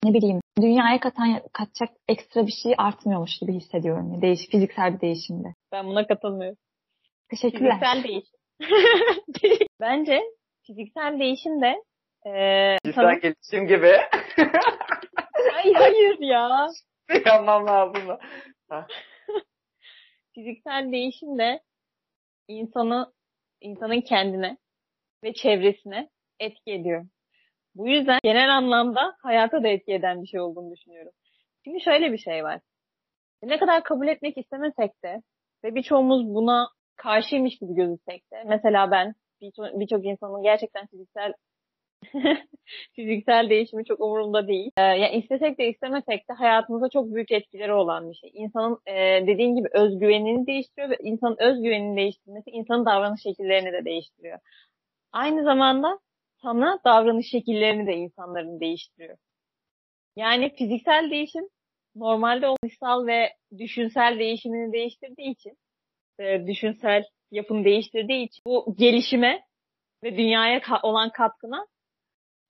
ne 0.04 0.14
bileyim 0.14 0.40
dünyaya 0.60 1.00
katan 1.00 1.40
katacak 1.52 1.96
ekstra 2.08 2.46
bir 2.46 2.52
şey 2.62 2.74
artmıyormuş 2.78 3.38
gibi 3.38 3.52
hissediyorum. 3.52 4.22
Değiş, 4.22 4.40
fiziksel 4.50 4.94
bir 4.94 5.00
değişimde. 5.00 5.54
Ben 5.72 5.86
buna 5.86 6.06
katılmıyorum. 6.06 6.58
Teşekkürler. 7.30 7.80
Fiziksel 7.80 8.04
değişim. 8.04 8.38
Bence 9.80 10.20
fiziksel 10.66 11.18
değişim 11.18 11.62
de 11.62 11.82
eee 12.26 12.76
Kişisel 12.84 13.20
gelişim 13.20 13.66
gibi 13.68 13.92
Ay 15.56 15.72
hayır 15.74 16.18
ya. 16.20 16.66
yapmam 17.26 17.66
lazım. 17.66 18.18
Fiziksel 20.34 20.92
değişim 20.92 21.38
de 21.38 21.60
insanı 22.48 23.12
insanın 23.60 24.00
kendine 24.00 24.58
ve 25.24 25.32
çevresine 25.32 26.10
etki 26.40 26.72
ediyor. 26.72 27.06
Bu 27.74 27.88
yüzden 27.88 28.18
genel 28.22 28.56
anlamda 28.56 29.16
hayata 29.22 29.62
da 29.62 29.68
etki 29.68 29.92
eden 29.92 30.22
bir 30.22 30.26
şey 30.26 30.40
olduğunu 30.40 30.76
düşünüyorum. 30.76 31.12
Çünkü 31.64 31.80
şöyle 31.80 32.12
bir 32.12 32.18
şey 32.18 32.44
var. 32.44 32.60
Ne 33.42 33.58
kadar 33.58 33.82
kabul 33.84 34.08
etmek 34.08 34.38
istemesek 34.38 35.02
de 35.04 35.22
ve 35.64 35.74
birçoğumuz 35.74 36.34
buna 36.34 36.68
karşıymış 36.96 37.58
gibi 37.58 37.74
gözüksek 37.74 38.32
de 38.32 38.44
mesela 38.46 38.90
ben 38.90 39.14
birçok 39.40 39.80
birçok 39.80 40.04
insanın 40.04 40.42
gerçekten 40.42 40.86
fiziksel 40.86 41.32
fiziksel 42.92 43.50
değişimi 43.50 43.84
çok 43.84 44.00
umurumda 44.00 44.48
değil. 44.48 44.70
Ee, 44.78 44.82
yani 44.82 45.16
istesek 45.16 45.58
de 45.58 45.68
istemesek 45.68 46.28
de 46.28 46.32
hayatımıza 46.32 46.88
çok 46.88 47.14
büyük 47.14 47.32
etkileri 47.32 47.72
olan 47.72 48.10
bir 48.10 48.14
şey. 48.14 48.30
İnsanın 48.34 48.78
e, 48.86 49.26
dediğin 49.26 49.56
gibi 49.56 49.68
özgüvenini 49.72 50.46
değiştiriyor 50.46 50.90
ve 50.90 50.96
insanın 51.00 51.36
özgüvenini 51.38 51.96
değiştirmesi 51.96 52.50
insanın 52.50 52.86
davranış 52.86 53.22
şekillerini 53.22 53.72
de 53.72 53.84
değiştiriyor. 53.84 54.38
Aynı 55.12 55.44
zamanda 55.44 55.98
sana 56.42 56.78
davranış 56.84 57.30
şekillerini 57.30 57.86
de 57.86 57.94
insanların 57.96 58.60
değiştiriyor. 58.60 59.18
Yani 60.16 60.54
fiziksel 60.54 61.10
değişim 61.10 61.48
normalde 61.96 62.48
o 62.48 62.56
dışsal 62.64 63.06
ve 63.06 63.32
düşünsel 63.58 64.18
değişimini 64.18 64.72
değiştirdiği 64.72 65.30
için, 65.30 65.52
e, 66.20 66.46
düşünsel 66.46 67.04
yapını 67.30 67.64
değiştirdiği 67.64 68.26
için 68.26 68.42
bu 68.46 68.74
gelişime 68.78 69.42
ve 70.04 70.16
dünyaya 70.16 70.60
olan 70.82 71.10
katkına 71.10 71.66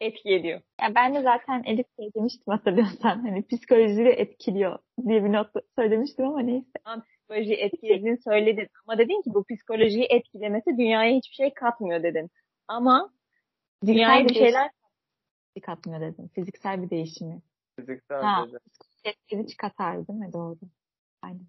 etki 0.01 0.35
ediyor. 0.35 0.61
Ya 0.83 0.95
ben 0.95 1.15
de 1.15 1.23
zaten 1.23 1.63
Elif 1.67 1.87
şey 1.97 2.11
demiştim 2.15 2.53
hatırlıyorsan. 2.53 3.21
Hani 3.21 3.47
psikolojiyi 3.47 4.09
etkiliyor 4.09 4.79
diye 5.09 5.25
bir 5.25 5.33
not 5.33 5.51
söylemiştim 5.77 6.25
ama 6.25 6.41
neyse. 6.41 6.71
Psikolojiyi 7.29 7.57
etkilediğini 7.57 8.19
söyledin. 8.23 8.69
Ama 8.87 8.99
dedin 8.99 9.23
ki 9.23 9.31
bu 9.35 9.45
psikolojiyi 9.45 10.07
etkilemesi 10.11 10.71
dünyaya 10.79 11.17
hiçbir 11.17 11.35
şey 11.35 11.55
katmıyor 11.55 12.03
dedin. 12.03 12.31
Ama 12.69 13.13
dünyaya 13.87 14.29
bir 14.29 14.35
şeyler 14.35 14.71
değişim 15.57 15.63
katmıyor 15.63 16.01
dedim. 16.01 16.29
Fiziksel 16.35 16.83
bir 16.83 16.91
değişimi. 16.91 17.43
Fiziksel 17.77 18.23
Ha. 18.23 18.47
dedi. 18.49 18.59
Etkili 19.05 19.47
çıkartar 19.47 20.09
değil 20.09 20.19
mi? 20.19 20.33
Doğru. 20.33 20.59
Aynen. 21.23 21.47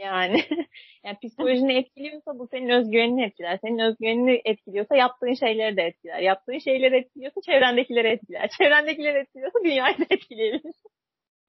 Yani 0.00 0.44
yani 1.04 1.16
psikolojini 1.22 1.78
etkiliyorsa 1.78 2.38
bu 2.38 2.48
senin 2.50 2.68
özgüvenini 2.68 3.24
etkiler. 3.24 3.58
Senin 3.62 3.78
özgüvenini 3.78 4.42
etkiliyorsa 4.44 4.96
yaptığın 4.96 5.34
şeyleri 5.34 5.76
de 5.76 5.82
etkiler. 5.82 6.18
Yaptığın 6.18 6.58
şeyleri 6.58 6.96
etkiliyorsa 6.96 7.40
çevrendekileri 7.46 8.08
etkiler. 8.08 8.50
Çevrendekileri 8.58 9.18
etkiliyorsa 9.18 9.58
dünyayı 9.64 9.98
da 9.98 10.04
etkileyebilir. 10.10 10.74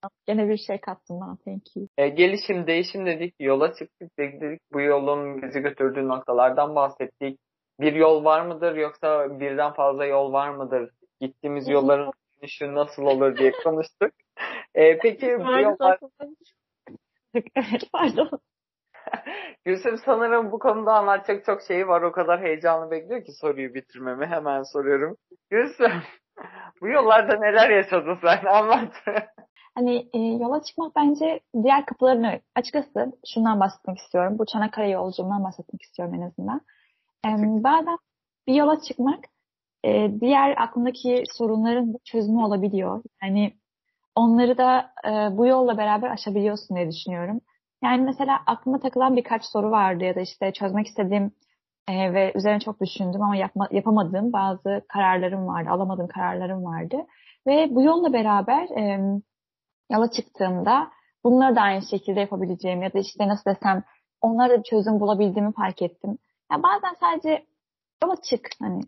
Gene 0.27 0.49
bir 0.49 0.57
şey 0.57 0.77
kattım 0.77 1.21
ha. 1.21 1.37
Thank 1.45 1.75
you. 1.75 1.87
E, 1.97 2.09
gelişim, 2.09 2.67
değişim 2.67 3.05
dedik, 3.05 3.35
yola 3.39 3.73
çıktık 3.73 4.17
dedik. 4.19 4.61
Bu 4.73 4.81
yolun 4.81 5.41
bizi 5.41 5.59
götürdüğü 5.59 6.07
noktalardan 6.07 6.75
bahsettik. 6.75 7.39
Bir 7.79 7.93
yol 7.93 8.25
var 8.25 8.45
mıdır 8.45 8.75
yoksa 8.75 9.39
birden 9.39 9.73
fazla 9.73 10.05
yol 10.05 10.33
var 10.33 10.49
mıdır? 10.49 10.91
Gittiğimiz 11.21 11.69
yolların 11.69 12.11
dönüşü 12.41 12.75
nasıl 12.75 13.03
olur 13.03 13.37
diye 13.37 13.51
konuştuk. 13.51 14.11
E, 14.75 14.97
peki 14.97 15.27
bu 15.39 15.59
yollar... 15.59 15.99
evet 17.55 17.89
pardon. 17.93 18.29
Gülsüm 19.65 19.97
sanırım 19.97 20.51
bu 20.51 20.59
konuda 20.59 20.93
anlatacak 20.93 21.45
çok 21.45 21.61
şey 21.61 21.87
var. 21.87 22.01
O 22.01 22.11
kadar 22.11 22.41
heyecanlı 22.41 22.91
bekliyor 22.91 23.25
ki 23.25 23.31
soruyu 23.31 23.73
bitirmemi. 23.73 24.25
Hemen 24.25 24.63
soruyorum. 24.63 25.17
Gülsüm 25.49 25.91
bu 26.81 26.87
yollarda 26.87 27.37
neler 27.37 27.69
yaşadın 27.69 28.17
sen? 28.21 28.45
Anlat. 28.45 28.93
Hani 29.75 30.09
e, 30.13 30.19
yola 30.19 30.63
çıkmak 30.63 30.95
bence 30.95 31.39
diğer 31.63 31.85
kapılarını 31.85 32.41
açıkçası 32.55 33.11
şundan 33.33 33.59
bahsetmek 33.59 33.97
istiyorum. 33.97 34.39
Bu 34.39 34.45
Çanakkale 34.45 34.89
yolculuğundan 34.89 35.43
bahsetmek 35.43 35.81
istiyorum 35.81 36.15
en 36.15 36.21
azından. 36.21 36.61
E, 37.25 37.29
bazen 37.63 37.97
bir 38.47 38.53
yola 38.53 38.81
çıkmak 38.81 39.19
e, 39.85 40.11
diğer 40.21 40.55
aklındaki 40.57 41.23
sorunların 41.37 41.95
çözümü 42.05 42.43
olabiliyor. 42.43 43.03
Yani 43.23 43.53
onları 44.15 44.57
da 44.57 44.91
e, 45.05 45.37
bu 45.37 45.47
yolla 45.47 45.77
beraber 45.77 46.09
aşabiliyorsun 46.11 46.77
diye 46.77 46.91
düşünüyorum. 46.91 47.41
Yani 47.83 48.01
mesela 48.01 48.39
aklıma 48.45 48.79
takılan 48.79 49.15
birkaç 49.15 49.45
soru 49.45 49.71
vardı 49.71 50.03
ya 50.03 50.15
da 50.15 50.19
işte 50.21 50.53
çözmek 50.53 50.87
istediğim 50.87 51.31
e, 51.87 52.13
ve 52.13 52.33
üzerine 52.35 52.59
çok 52.59 52.81
düşündüm 52.81 53.21
ama 53.21 53.35
yapma, 53.35 53.67
yapamadığım 53.71 54.33
bazı 54.33 54.85
kararlarım 54.89 55.47
vardı, 55.47 55.69
alamadığım 55.69 56.07
kararlarım 56.07 56.65
vardı. 56.65 56.97
Ve 57.47 57.67
bu 57.71 57.81
yolla 57.81 58.13
beraber 58.13 58.63
e, 58.77 58.99
yola 59.91 60.11
çıktığımda 60.11 60.91
bunları 61.23 61.55
da 61.55 61.61
aynı 61.61 61.81
şekilde 61.81 62.19
yapabileceğim 62.19 62.83
ya 62.83 62.93
da 62.93 62.99
işte 62.99 63.27
nasıl 63.27 63.51
desem 63.51 63.83
onlara 64.21 64.59
da 64.59 64.63
çözüm 64.63 64.99
bulabildiğimi 64.99 65.53
fark 65.53 65.81
ettim. 65.81 66.17
Ya 66.51 66.63
bazen 66.63 66.95
sadece 66.99 67.45
yola 68.03 68.15
çık 68.29 68.49
hani 68.59 68.81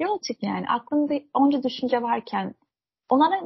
yola 0.00 0.18
çık 0.22 0.42
yani 0.42 0.66
aklında 0.68 1.14
onca 1.34 1.62
düşünce 1.62 2.02
varken 2.02 2.54
onlara 3.08 3.42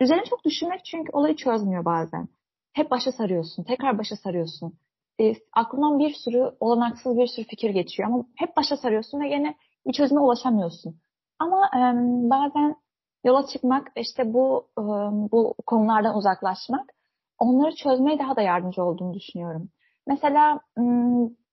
üzerine 0.00 0.24
çok 0.24 0.44
düşünmek 0.44 0.84
çünkü 0.84 1.12
olayı 1.12 1.36
çözmüyor 1.36 1.84
bazen. 1.84 2.28
Hep 2.72 2.90
başa 2.90 3.12
sarıyorsun, 3.12 3.62
tekrar 3.62 3.98
başa 3.98 4.16
sarıyorsun. 4.16 4.78
E, 5.20 5.34
aklından 5.52 5.98
bir 5.98 6.14
sürü 6.14 6.50
olanaksız 6.60 7.16
bir 7.18 7.26
sürü 7.26 7.46
fikir 7.46 7.70
geçiyor 7.70 8.08
ama 8.08 8.24
hep 8.36 8.56
başa 8.56 8.76
sarıyorsun 8.76 9.20
ve 9.20 9.28
yine 9.28 9.54
bir 9.86 9.92
çözüme 9.92 10.20
ulaşamıyorsun. 10.20 10.96
Ama 11.38 11.66
e, 11.66 11.80
bazen 12.30 12.76
yola 13.24 13.46
çıkmak, 13.46 13.92
işte 13.96 14.34
bu 14.34 14.66
e, 14.78 14.82
bu 15.32 15.54
konulardan 15.66 16.16
uzaklaşmak 16.16 16.92
onları 17.38 17.74
çözmeye 17.74 18.18
daha 18.18 18.36
da 18.36 18.42
yardımcı 18.42 18.84
olduğunu 18.84 19.14
düşünüyorum. 19.14 19.68
Mesela 20.06 20.60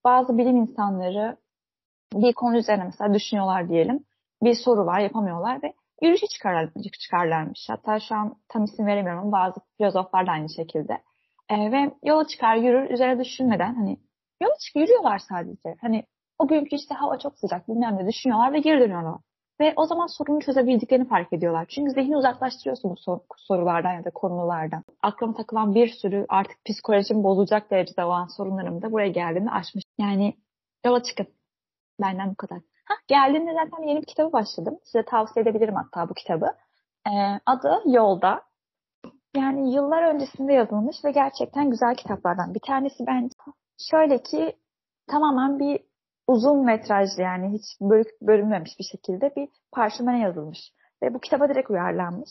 bazı 0.04 0.38
bilim 0.38 0.58
insanları 0.58 1.38
bir 2.14 2.34
konu 2.34 2.58
üzerine 2.58 2.84
mesela 2.84 3.14
düşünüyorlar 3.14 3.70
diyelim. 3.70 4.04
Bir 4.44 4.56
soru 4.56 4.86
var, 4.86 5.00
yapamıyorlar 5.00 5.64
ve 5.64 5.74
yürüyüşe 6.02 6.28
çıkarlar, 6.28 6.70
çıkarlarmış. 7.00 7.60
Hatta 7.70 8.00
şu 8.00 8.16
an 8.16 8.36
tam 8.50 8.64
isim 8.64 8.86
veremiyorum 8.86 9.22
ama 9.22 9.32
bazı 9.32 9.60
filozoflar 9.78 10.28
da 10.28 10.32
aynı 10.32 10.50
şekilde. 10.50 10.94
E, 11.50 11.72
ve 11.72 11.92
yola 12.04 12.28
çıkar, 12.28 12.56
yürür, 12.56 12.90
üzerine 12.90 13.24
düşünmeden 13.26 13.76
hani 13.76 13.98
yola 14.42 14.54
çık, 14.60 14.76
yürüyorlar 14.76 15.20
sadece. 15.20 15.76
Hani 15.82 16.04
o 16.40 16.48
günkü 16.48 16.76
işte 16.76 16.96
hava 16.96 17.20
çok 17.20 17.40
sıcak 17.40 17.68
bilmem 17.68 17.98
ne 17.98 18.08
düşünüyorlar 18.08 18.54
ve 18.54 18.60
geri 18.60 18.80
dönüyorlar. 18.80 19.22
Ve 19.60 19.74
o 19.76 19.86
zaman 19.86 20.08
sorunu 20.08 20.42
çözebildiklerini 20.42 21.08
fark 21.08 21.34
ediyorlar. 21.34 21.66
Çünkü 21.70 21.92
zihni 21.92 22.18
uzaklaştırıyorsun 22.18 22.92
bu 22.92 22.98
sor- 22.98 23.20
sorulardan 23.38 23.94
ya 23.94 24.06
da 24.06 24.10
konulardan. 24.10 24.84
Aklıma 25.02 25.34
takılan 25.34 25.76
bir 25.76 25.88
sürü 25.88 26.26
artık 26.30 26.66
psikolojim 26.66 27.24
bozacak 27.24 27.72
derecede 27.72 28.04
olan 28.04 28.28
sorunlarım 28.38 28.82
da 28.82 28.92
buraya 28.92 29.10
geldiğinde 29.10 29.52
aşmış. 29.52 29.84
Yani 29.98 30.34
yola 30.86 31.04
çıkın. 31.04 31.28
Benden 32.02 32.32
bu 32.32 32.36
kadar. 32.36 32.60
Hah, 32.90 32.98
geldiğinde 33.08 33.54
zaten 33.54 33.88
yeni 33.88 34.02
bir 34.02 34.06
kitabı 34.06 34.34
başladım. 34.34 34.80
Size 34.84 35.06
tavsiye 35.06 35.44
edebilirim 35.44 35.76
hatta 35.76 36.10
bu 36.10 36.14
kitabı. 36.14 36.46
Ee, 37.08 37.40
adı 37.46 37.82
Yolda. 37.86 38.42
Yani 39.36 39.74
yıllar 39.74 40.04
öncesinde 40.04 40.54
yazılmış 40.54 40.96
ve 41.06 41.12
gerçekten 41.12 41.70
güzel 41.70 41.96
kitaplardan. 41.96 42.54
Bir 42.54 42.60
tanesi 42.60 43.08
bence 43.08 43.36
şöyle 43.92 44.24
ki 44.24 44.56
tamamen 45.08 45.60
bir 45.60 45.80
uzun 46.28 46.66
metrajlı 46.66 47.22
yani 47.22 47.54
hiç 47.54 47.64
bölük, 47.82 48.22
bölünmemiş 48.22 48.72
bir 48.80 48.84
şekilde 48.84 49.36
bir 49.36 49.50
parşömene 49.72 50.20
yazılmış. 50.20 50.60
Ve 51.04 51.14
bu 51.14 51.20
kitaba 51.20 51.50
direkt 51.50 51.70
uyarlanmış. 51.70 52.30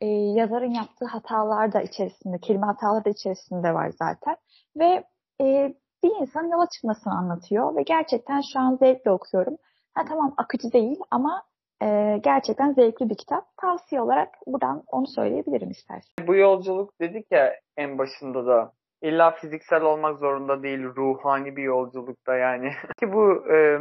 Ee, 0.00 0.06
yazarın 0.06 0.74
yaptığı 0.74 1.06
hatalar 1.06 1.72
da 1.72 1.80
içerisinde, 1.82 2.38
kelime 2.38 2.66
hataları 2.66 3.04
da 3.04 3.10
içerisinde 3.10 3.74
var 3.74 3.92
zaten. 3.98 4.36
Ve 4.76 5.04
e, 5.40 5.74
bir 6.04 6.20
insan 6.20 6.48
yola 6.48 6.66
çıkmasını 6.74 7.12
anlatıyor 7.12 7.76
ve 7.76 7.82
gerçekten 7.82 8.40
şu 8.52 8.60
an 8.60 8.76
zevkle 8.76 9.10
okuyorum. 9.10 9.56
Ha 9.94 10.04
tamam 10.08 10.34
akıcı 10.36 10.72
değil 10.72 10.98
ama 11.10 11.42
e, 11.82 12.18
gerçekten 12.24 12.72
zevkli 12.72 13.10
bir 13.10 13.16
kitap. 13.16 13.56
Tavsiye 13.56 14.00
olarak 14.00 14.28
buradan 14.46 14.82
onu 14.86 15.06
söyleyebilirim 15.06 15.70
istersen. 15.70 16.26
Bu 16.26 16.34
yolculuk 16.34 17.00
dedik 17.00 17.26
ya 17.30 17.54
en 17.76 17.98
başında 17.98 18.46
da 18.46 18.72
illa 19.02 19.30
fiziksel 19.30 19.82
olmak 19.82 20.18
zorunda 20.18 20.62
değil 20.62 20.84
ruhani 20.84 21.56
bir 21.56 21.62
yolculukta 21.62 22.36
yani. 22.36 22.70
Ki 23.00 23.12
bu 23.12 23.52
e, 23.52 23.78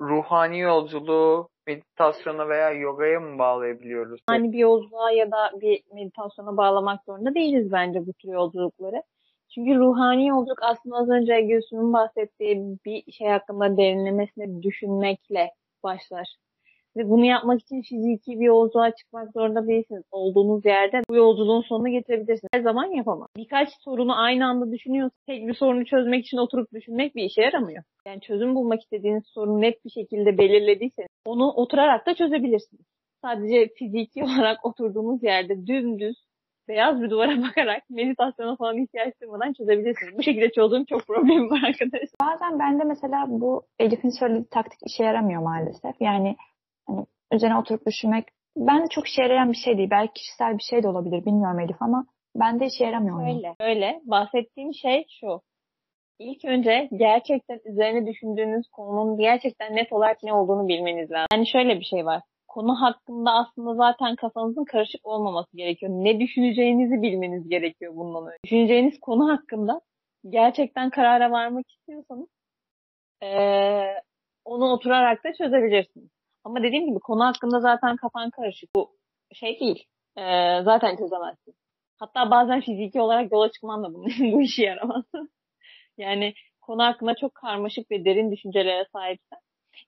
ruhani 0.00 0.58
yolculuğu 0.58 1.48
meditasyona 1.66 2.48
veya 2.48 2.70
yogaya 2.70 3.20
mı 3.20 3.38
bağlayabiliyoruz? 3.38 4.20
Yani 4.30 4.52
bir 4.52 4.58
yolculuğa 4.58 5.10
ya 5.10 5.30
da 5.30 5.50
bir 5.60 5.82
meditasyona 5.94 6.56
bağlamak 6.56 7.04
zorunda 7.04 7.34
değiliz 7.34 7.72
bence 7.72 8.06
bu 8.06 8.12
tür 8.12 8.28
yolculukları. 8.28 9.02
Çünkü 9.54 9.78
ruhani 9.78 10.26
yolculuk 10.26 10.62
aslında 10.62 10.96
az 10.96 11.08
önce 11.08 11.40
Gülsüm'ün 11.40 11.92
bahsettiği 11.92 12.78
bir 12.84 13.12
şey 13.12 13.28
hakkında 13.28 13.76
derinlemesine 13.76 14.62
düşünmekle 14.62 15.50
başlar. 15.82 16.36
Ve 16.96 17.10
bunu 17.10 17.24
yapmak 17.24 17.60
için 17.60 17.82
fiziki 17.82 18.40
bir 18.40 18.46
yolculuğa 18.46 18.90
çıkmak 18.90 19.32
zorunda 19.32 19.66
değilsiniz. 19.66 20.02
Olduğunuz 20.10 20.64
yerde 20.64 21.00
bu 21.10 21.16
yolculuğun 21.16 21.62
sonuna 21.62 21.88
getirebilirsiniz. 21.88 22.50
Her 22.52 22.60
zaman 22.60 22.84
yapamam. 22.84 23.28
Birkaç 23.36 23.68
sorunu 23.80 24.22
aynı 24.22 24.46
anda 24.46 24.72
düşünüyorsanız 24.72 25.24
tek 25.26 25.48
bir 25.48 25.54
sorunu 25.54 25.84
çözmek 25.84 26.26
için 26.26 26.36
oturup 26.36 26.72
düşünmek 26.72 27.16
bir 27.16 27.24
işe 27.24 27.42
yaramıyor. 27.42 27.82
Yani 28.06 28.20
çözüm 28.20 28.54
bulmak 28.54 28.82
istediğiniz 28.82 29.24
sorunu 29.26 29.60
net 29.60 29.84
bir 29.84 29.90
şekilde 29.90 30.38
belirlediyseniz 30.38 31.08
onu 31.24 31.52
oturarak 31.52 32.06
da 32.06 32.14
çözebilirsiniz. 32.14 32.86
Sadece 33.22 33.68
fiziki 33.78 34.24
olarak 34.24 34.66
oturduğunuz 34.66 35.22
yerde 35.22 35.66
dümdüz 35.66 36.16
beyaz 36.70 37.02
bir 37.02 37.10
duvara 37.10 37.42
bakarak 37.48 37.90
meditasyona 37.90 38.56
falan 38.56 38.78
ihtiyaç 38.78 39.20
duymadan 39.20 39.52
çözebilirsiniz. 39.52 40.18
Bu 40.18 40.22
şekilde 40.22 40.50
çözdüğüm 40.50 40.84
çok 40.84 41.06
problemim 41.06 41.50
var 41.50 41.62
arkadaşlar. 41.68 42.18
Bazen 42.22 42.58
bende 42.58 42.84
mesela 42.84 43.26
bu 43.28 43.62
Elif'in 43.78 44.10
söylediği 44.10 44.46
taktik 44.50 44.80
işe 44.86 45.04
yaramıyor 45.04 45.42
maalesef. 45.42 46.00
Yani 46.00 46.36
hani 46.86 47.06
üzerine 47.32 47.58
oturup 47.58 47.86
düşünmek 47.86 48.24
Ben 48.56 48.82
de 48.82 48.88
çok 48.90 49.08
işe 49.08 49.22
yarayan 49.22 49.52
bir 49.52 49.56
şey 49.56 49.78
değil. 49.78 49.90
Belki 49.90 50.12
kişisel 50.12 50.58
bir 50.58 50.62
şey 50.62 50.82
de 50.82 50.88
olabilir. 50.88 51.24
Bilmiyorum 51.24 51.60
Elif 51.60 51.82
ama 51.82 52.06
bende 52.36 52.66
işe 52.66 52.84
yaramıyor. 52.84 53.36
Öyle. 53.36 53.54
Öyle. 53.60 54.00
Bahsettiğim 54.04 54.74
şey 54.74 55.06
şu. 55.20 55.40
İlk 56.18 56.44
önce 56.44 56.88
gerçekten 56.96 57.60
üzerine 57.64 58.06
düşündüğünüz 58.06 58.68
konunun 58.68 59.18
gerçekten 59.18 59.76
net 59.76 59.92
olarak 59.92 60.22
ne 60.22 60.32
olduğunu 60.32 60.68
bilmeniz 60.68 61.10
lazım. 61.10 61.26
Yani 61.32 61.48
şöyle 61.48 61.80
bir 61.80 61.84
şey 61.84 62.06
var. 62.06 62.22
Konu 62.50 62.80
hakkında 62.80 63.32
aslında 63.32 63.74
zaten 63.74 64.16
kafanızın 64.16 64.64
karışık 64.64 65.06
olmaması 65.06 65.56
gerekiyor. 65.56 65.92
Ne 65.94 66.20
düşüneceğinizi 66.20 67.02
bilmeniz 67.02 67.48
gerekiyor 67.48 67.96
bundan 67.96 68.26
önce. 68.26 68.36
Düşüneceğiniz 68.44 69.00
konu 69.00 69.32
hakkında 69.32 69.80
gerçekten 70.28 70.90
karara 70.90 71.30
varmak 71.30 71.70
istiyorsanız 71.70 72.28
eee, 73.22 74.02
onu 74.44 74.64
oturarak 74.72 75.24
da 75.24 75.32
çözebilirsiniz. 75.32 76.08
Ama 76.44 76.62
dediğim 76.62 76.86
gibi 76.86 76.98
konu 76.98 77.24
hakkında 77.24 77.60
zaten 77.60 77.96
kafan 77.96 78.30
karışık. 78.30 78.70
Bu 78.76 78.90
şey 79.32 79.60
değil. 79.60 79.84
Eee, 80.16 80.60
zaten 80.64 80.96
çözemezsin. 80.96 81.54
Hatta 81.98 82.30
bazen 82.30 82.60
fiziki 82.60 83.00
olarak 83.00 83.32
yola 83.32 83.50
çıkman 83.52 83.84
da 83.84 83.94
bunun, 83.94 84.04
bu 84.32 84.42
işe 84.42 84.62
yaramaz. 84.64 85.04
yani 85.98 86.34
konu 86.60 86.82
hakkında 86.82 87.14
çok 87.14 87.34
karmaşık 87.34 87.90
ve 87.90 88.04
derin 88.04 88.32
düşüncelere 88.32 88.86
sahipsen. 88.92 89.38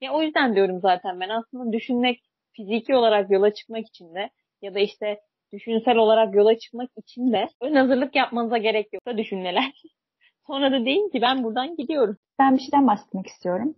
Ya 0.00 0.12
o 0.12 0.22
yüzden 0.22 0.54
diyorum 0.54 0.80
zaten 0.80 1.20
ben 1.20 1.28
aslında 1.28 1.72
düşünmek 1.72 2.31
fiziki 2.52 2.94
olarak 2.94 3.30
yola 3.30 3.54
çıkmak 3.54 3.86
için 3.86 4.14
de 4.14 4.30
ya 4.62 4.74
da 4.74 4.78
işte 4.78 5.20
düşünsel 5.52 5.96
olarak 5.96 6.34
yola 6.34 6.58
çıkmak 6.58 6.90
için 6.96 7.32
de 7.32 7.48
ön 7.60 7.74
hazırlık 7.74 8.16
yapmanıza 8.16 8.58
gerek 8.58 8.92
yok 8.92 9.06
da 9.06 9.18
düşünmeler. 9.18 9.82
Sonra 10.46 10.72
da 10.72 10.84
deyin 10.84 11.10
ki 11.10 11.22
ben 11.22 11.44
buradan 11.44 11.76
gidiyorum. 11.76 12.16
Ben 12.38 12.54
bir 12.54 12.60
şeyden 12.60 12.86
bahsetmek 12.86 13.26
istiyorum. 13.26 13.74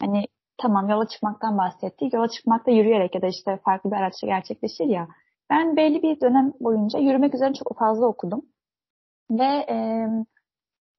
Hani 0.00 0.24
tamam 0.58 0.88
yola 0.88 1.08
çıkmaktan 1.08 1.58
bahsettik. 1.58 2.12
Yola 2.12 2.28
çıkmak 2.28 2.66
da 2.66 2.70
yürüyerek 2.70 3.14
ya 3.14 3.22
da 3.22 3.26
işte 3.26 3.58
farklı 3.64 3.90
bir 3.90 3.96
araçla 3.96 4.28
gerçekleşir 4.28 4.84
ya. 4.84 5.08
Ben 5.50 5.76
belli 5.76 6.02
bir 6.02 6.20
dönem 6.20 6.52
boyunca 6.60 6.98
yürümek 6.98 7.34
üzerine 7.34 7.54
çok 7.54 7.78
fazla 7.78 8.06
okudum. 8.06 8.42
Ve 9.30 9.66
e, 9.68 9.76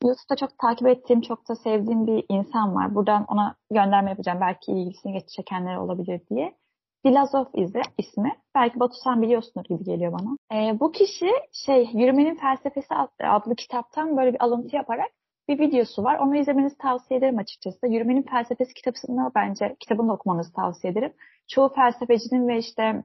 YouTube'da 0.04 0.36
çok 0.36 0.58
takip 0.58 0.88
ettiğim, 0.88 1.22
çok 1.22 1.50
da 1.50 1.56
sevdiğim 1.56 2.08
bir 2.08 2.26
insan 2.30 2.76
var. 2.76 2.96
Buradan 2.96 3.26
ona 3.28 3.56
gönderme 3.72 4.10
yapacağım. 4.10 4.42
Belki 4.42 4.72
ilgisini 4.72 5.28
çekenler 5.28 5.76
olabilir 5.76 6.22
diye. 6.30 6.56
Filozof 7.04 7.48
izi, 7.54 7.82
ismi. 7.98 8.32
Belki 8.56 8.80
Batu 8.80 8.96
sen 9.04 9.22
biliyorsunuz 9.22 9.68
gibi 9.68 9.84
geliyor 9.84 10.14
bana. 10.14 10.38
E, 10.60 10.80
bu 10.80 10.92
kişi 10.92 11.30
şey 11.54 11.90
Yürümenin 11.94 12.36
Felsefesi 12.36 12.96
adlı 13.24 13.56
kitaptan 13.56 14.18
böyle 14.18 14.34
bir 14.34 14.44
alıntı 14.44 14.76
yaparak 14.76 15.10
bir 15.48 15.60
videosu 15.60 16.04
var. 16.04 16.20
Onu 16.20 16.38
izlemenizi 16.38 16.78
tavsiye 16.78 17.18
ederim 17.18 17.38
açıkçası. 17.38 17.88
Yürümenin 17.88 18.24
Felsefesi 18.24 18.74
kitabını 18.74 19.32
bence 19.36 19.76
kitabını 19.80 20.14
okumanızı 20.14 20.54
tavsiye 20.54 20.94
ederim. 20.94 21.14
Çoğu 21.48 21.70
felsefecinin 21.70 22.48
ve 22.48 22.58
işte 22.58 23.04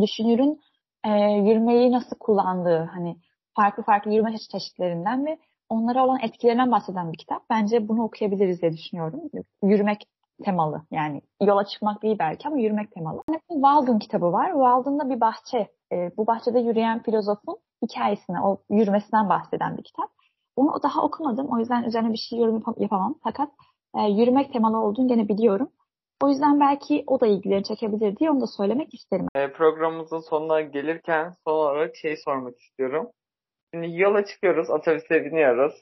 düşünürün 0.00 0.60
e, 1.04 1.10
yürümeyi 1.20 1.92
nasıl 1.92 2.18
kullandığı 2.18 2.88
hani 2.94 3.16
farklı 3.56 3.82
farklı 3.82 4.10
yürüme 4.12 4.38
çeşitlerinden 4.38 5.26
ve 5.26 5.38
onlara 5.68 6.04
olan 6.04 6.18
etkilerinden 6.22 6.70
bahseden 6.70 7.12
bir 7.12 7.18
kitap. 7.18 7.42
Bence 7.50 7.88
bunu 7.88 8.02
okuyabiliriz 8.02 8.62
diye 8.62 8.72
düşünüyorum. 8.72 9.20
Yürümek 9.62 10.06
temalı 10.44 10.82
yani 10.90 11.22
yola 11.42 11.64
çıkmak 11.64 12.02
değil 12.02 12.16
belki 12.18 12.48
ama 12.48 12.58
yürümek 12.58 12.92
temalı. 12.92 13.22
Walden 13.48 13.98
kitabı 13.98 14.32
var. 14.32 14.50
Walden'da 14.52 15.10
bir 15.10 15.20
bahçe. 15.20 15.68
E, 15.92 16.16
bu 16.16 16.26
bahçede 16.26 16.58
yürüyen 16.58 17.02
filozofun 17.02 17.58
hikayesine, 17.82 18.40
o 18.42 18.62
yürümesinden 18.70 19.28
bahseden 19.28 19.76
bir 19.76 19.82
kitap. 19.82 20.10
Onu 20.56 20.82
daha 20.82 21.02
okumadım. 21.02 21.48
O 21.48 21.58
yüzden 21.58 21.84
üzerine 21.84 22.12
bir 22.12 22.18
şey 22.18 22.38
yorum 22.38 22.62
yapamam. 22.78 23.14
Fakat 23.22 23.48
e, 23.98 24.00
yürümek 24.00 24.52
temalı 24.52 24.76
olduğunu 24.78 25.08
gene 25.08 25.28
biliyorum. 25.28 25.68
O 26.22 26.28
yüzden 26.28 26.60
belki 26.60 27.04
o 27.06 27.20
da 27.20 27.26
ilgileri 27.26 27.64
çekebilir 27.64 28.16
diye 28.16 28.30
onu 28.30 28.40
da 28.40 28.46
söylemek 28.46 28.94
isterim. 28.94 29.26
E, 29.34 29.52
programımızın 29.52 30.20
sonuna 30.20 30.60
gelirken 30.60 31.34
son 31.46 31.52
olarak 31.52 31.96
şey 31.96 32.16
sormak 32.16 32.60
istiyorum. 32.60 33.10
Şimdi 33.74 34.00
yola 34.00 34.24
çıkıyoruz, 34.24 34.70
otobüse 34.70 35.24
biniyoruz. 35.24 35.72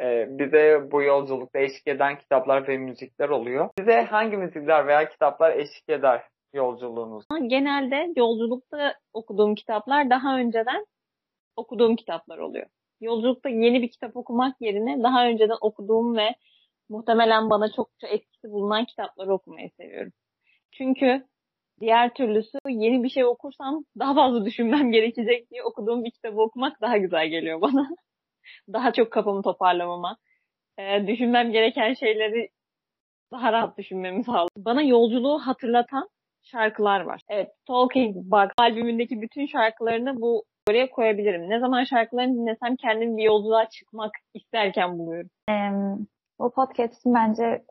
E, 0.00 0.26
bize 0.38 0.88
bu 0.92 1.02
yolculukta 1.02 1.58
eşlik 1.58 1.86
eden 1.86 2.18
kitaplar 2.18 2.68
ve 2.68 2.78
müzikler 2.78 3.28
oluyor. 3.28 3.70
Bize 3.78 4.02
hangi 4.02 4.36
müzikler 4.36 4.86
veya 4.86 5.08
kitaplar 5.08 5.56
eşlik 5.56 5.88
eder 5.88 6.22
yolculuğunuz? 6.54 7.24
Genelde 7.46 8.12
yolculukta 8.16 8.94
okuduğum 9.12 9.54
kitaplar 9.54 10.10
daha 10.10 10.38
önceden 10.38 10.86
okuduğum 11.56 11.96
kitaplar 11.96 12.38
oluyor. 12.38 12.66
Yolculukta 13.00 13.48
yeni 13.48 13.82
bir 13.82 13.88
kitap 13.90 14.16
okumak 14.16 14.60
yerine 14.60 15.02
daha 15.02 15.26
önceden 15.26 15.56
okuduğum 15.60 16.16
ve 16.16 16.34
muhtemelen 16.88 17.50
bana 17.50 17.72
çokça 17.72 18.06
etkisi 18.08 18.50
bulunan 18.50 18.84
kitapları 18.84 19.32
okumayı 19.32 19.70
seviyorum. 19.70 20.12
Çünkü 20.72 21.24
diğer 21.80 22.14
türlüsü 22.14 22.58
yeni 22.68 23.02
bir 23.02 23.08
şey 23.08 23.24
okursam 23.24 23.84
daha 23.98 24.14
fazla 24.14 24.44
düşünmem 24.44 24.92
gerekecek 24.92 25.50
diye 25.50 25.62
okuduğum 25.62 26.04
bir 26.04 26.10
kitabı 26.10 26.40
okumak 26.40 26.80
daha 26.80 26.96
güzel 26.96 27.28
geliyor 27.28 27.60
bana. 27.60 27.88
Daha 28.72 28.92
çok 28.92 29.12
kafamı 29.12 29.42
toparlamama, 29.42 30.16
e, 30.78 31.06
düşünmem 31.06 31.52
gereken 31.52 31.94
şeyleri 31.94 32.48
daha 33.32 33.52
rahat 33.52 33.78
düşünmemi 33.78 34.24
sağlıyor. 34.24 34.48
Bana 34.56 34.82
yolculuğu 34.82 35.38
hatırlatan 35.38 36.08
şarkılar 36.42 37.00
var. 37.00 37.20
Evet, 37.28 37.50
Talking 37.66 38.16
Bug 38.16 38.50
albümündeki 38.58 39.22
bütün 39.22 39.46
şarkılarını 39.46 40.20
bu 40.20 40.44
oraya 40.68 40.90
koyabilirim. 40.90 41.50
Ne 41.50 41.60
zaman 41.60 41.84
şarkılarını 41.84 42.34
dinlesem 42.34 42.76
kendimi 42.76 43.16
bir 43.16 43.22
yolculuğa 43.22 43.68
çıkmak 43.68 44.12
isterken 44.34 44.98
buluyorum. 44.98 45.30
Ee, 45.50 45.70
o 46.38 46.50
podcast'in 46.50 47.14
bence 47.14 47.64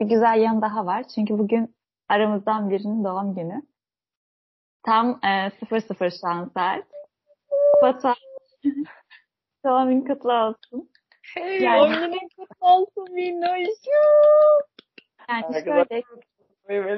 bir 0.00 0.06
güzel 0.06 0.40
yanı 0.40 0.62
daha 0.62 0.86
var. 0.86 1.04
Çünkü 1.14 1.38
bugün 1.38 1.74
aramızdan 2.08 2.70
birinin 2.70 3.04
doğum 3.04 3.34
günü. 3.34 3.62
Tam 4.82 5.20
e, 5.24 5.50
00 5.50 6.20
şu 6.20 6.28
an 6.28 6.50
saat. 6.54 6.84
doğum 9.64 10.04
kutlu 10.04 10.32
olsun. 10.32 10.90
Hey, 11.34 11.62
Yani- 11.62 11.94
doğum 11.94 12.28
kutlu 12.36 12.66
olsun 12.66 13.14
Minnoş'um. 13.14 14.62
Yani 15.28 15.64
şöyle 15.64 16.02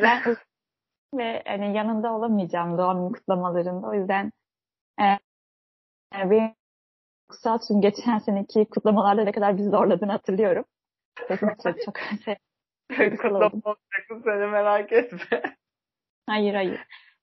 ben 0.02 0.36
ve 1.14 1.42
hani 1.46 1.76
yanında 1.76 2.12
olamayacağım 2.12 2.78
doğum 2.78 2.98
günü 3.02 3.12
kutlamalarında. 3.12 3.86
O 3.86 3.94
yüzden 3.94 4.32
e, 5.00 5.04
e, 6.18 6.30
benim 6.30 6.54
kutsal 7.28 7.58
çünkü 7.68 7.80
geçen 7.80 8.18
seneki 8.18 8.64
kutlamalarda 8.64 9.24
ne 9.24 9.32
kadar 9.32 9.56
bizi 9.56 9.70
zorladığını 9.70 10.12
hatırlıyorum. 10.12 10.64
Çok, 11.28 11.38
çok 11.84 11.98
şey, 12.24 12.36
Kutlu 13.16 13.38
olacaksın 13.38 14.22
seni 14.24 14.46
merak 14.46 14.92
etme. 14.92 15.56
Hayır 16.26 16.54
hayır. 16.54 16.80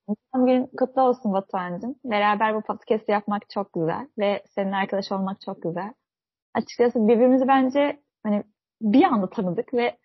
Doğum 0.07 0.45
günün 0.45 0.67
kutlu 0.77 1.01
olsun 1.01 1.33
Batuhan'cığım. 1.33 1.95
Beraber 2.05 2.55
bu 2.55 2.61
podcast 2.61 3.09
yapmak 3.09 3.49
çok 3.49 3.73
güzel 3.73 4.07
ve 4.19 4.43
senin 4.55 4.71
arkadaş 4.71 5.11
olmak 5.11 5.41
çok 5.41 5.61
güzel. 5.61 5.93
Açıkçası 6.53 7.07
birbirimizi 7.07 7.47
bence 7.47 8.01
hani 8.23 8.43
bir 8.81 9.03
anda 9.03 9.29
tanıdık 9.29 9.73
ve 9.73 9.97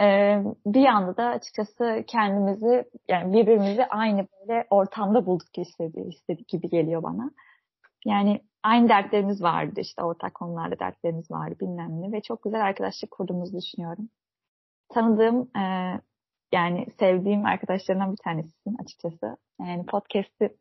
e, 0.00 0.38
bir 0.66 0.86
anda 0.86 1.16
da 1.16 1.26
açıkçası 1.28 2.04
kendimizi 2.06 2.84
yani 3.08 3.32
birbirimizi 3.32 3.86
aynı 3.86 4.26
böyle 4.40 4.66
ortamda 4.70 5.26
bulduk 5.26 5.52
gibi 5.52 5.66
hissedi- 5.66 6.08
istedik 6.08 6.48
gibi 6.48 6.68
geliyor 6.68 7.02
bana. 7.02 7.30
Yani 8.06 8.40
aynı 8.62 8.88
dertlerimiz 8.88 9.42
vardı 9.42 9.80
işte 9.80 10.02
ortak 10.02 10.34
konularda 10.34 10.78
dertlerimiz 10.78 11.30
vardı 11.30 11.56
bilmem 11.60 12.02
ne 12.02 12.12
ve 12.12 12.20
çok 12.22 12.42
güzel 12.42 12.64
arkadaşlık 12.64 13.10
kurduğumuzu 13.10 13.56
düşünüyorum. 13.58 14.08
Tanıdığım 14.88 15.50
e, 15.58 16.00
yani 16.54 16.86
sevdiğim 16.98 17.46
arkadaşlarımdan 17.46 18.12
bir 18.12 18.16
tanesisin 18.24 18.76
açıkçası. 18.82 19.36
Yani 19.60 19.86
podcast'i 19.86 20.56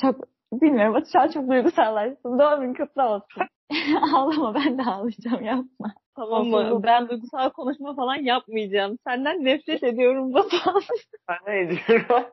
çok 0.00 0.24
bilmiyorum 0.52 0.94
Batu 0.94 1.10
şu 1.12 1.20
an 1.20 1.28
çok 1.28 1.50
duygusallaştım. 1.50 2.38
Doğum 2.38 2.60
günün 2.60 2.74
kutlu 2.74 3.02
olsun. 3.02 3.42
Ağlama 4.14 4.54
ben 4.54 4.78
de 4.78 4.82
ağlayacağım 4.82 5.44
yapma. 5.44 5.94
Tamam 6.16 6.46
mı? 6.46 6.82
Ben 6.82 7.08
duygusal 7.08 7.50
konuşma 7.50 7.94
falan 7.94 8.16
yapmayacağım. 8.16 8.96
Senden 9.06 9.44
nefret 9.44 9.82
ediyorum 9.82 10.34
Batuhan. 10.34 10.82
Ben 11.28 11.38
ne 11.46 11.60
ediyorum? 11.60 12.26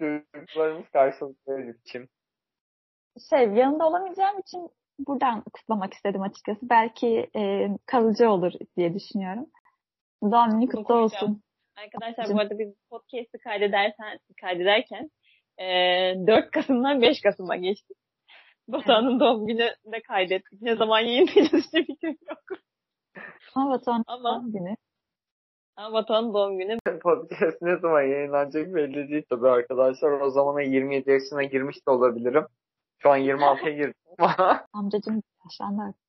Duygularımız 0.00 0.88
karşılıklı 0.92 1.58
biçim. 1.58 2.08
Şey 3.30 3.48
yanında 3.48 3.86
olamayacağım 3.86 4.38
için 4.38 4.70
buradan 4.98 5.42
kutlamak 5.54 5.94
istedim 5.94 6.22
açıkçası. 6.22 6.60
Belki 6.62 7.30
e, 7.36 7.68
kalıcı 7.86 8.30
olur 8.30 8.52
diye 8.76 8.94
düşünüyorum. 8.94 9.46
Doğum 10.22 10.50
günün 10.50 10.66
kutlu 10.66 10.94
olsun. 10.94 11.42
Arkadaşlar 11.76 12.36
bu 12.36 12.40
arada 12.40 12.58
biz 12.58 12.74
podcast'ı 12.90 13.38
kaydederken, 13.38 14.18
kaydederken 14.40 15.10
e, 15.58 15.64
4 16.26 16.50
Kasım'dan 16.50 17.02
5 17.02 17.20
Kasım'a 17.20 17.56
geçtik. 17.56 17.96
Batuhan'ın 18.68 19.20
doğum 19.20 19.46
günü 19.46 19.70
de 19.92 20.02
kaydettik. 20.08 20.62
Ne 20.62 20.76
zaman 20.76 21.00
yayınlayacağız 21.00 21.64
hiçbir 21.64 21.86
fikrim 21.86 22.16
yok. 22.28 22.60
Ama 23.54 23.70
Batuhan'ın 23.70 24.24
doğum 24.24 24.52
günü. 24.52 24.76
ama 25.76 25.92
Batuhan'ın 25.92 26.34
doğum 26.34 26.58
günü 26.58 26.78
Podcast 27.02 27.62
ne 27.62 27.76
zaman 27.76 28.02
yayınlanacak 28.02 28.74
belli 28.74 29.08
değil 29.10 29.24
tabii 29.30 29.48
arkadaşlar. 29.48 30.20
O 30.20 30.30
zamana 30.30 30.62
27 30.62 31.10
yaşına 31.10 31.42
girmiş 31.42 31.86
de 31.86 31.90
olabilirim. 31.90 32.46
Şu 32.98 33.10
an 33.10 33.18
26'ya 33.18 33.70
girdim 33.70 33.94
ama 34.18 34.66
Amcacım 34.72 35.22
yaşlandı 35.44 35.82
artık. 35.82 36.05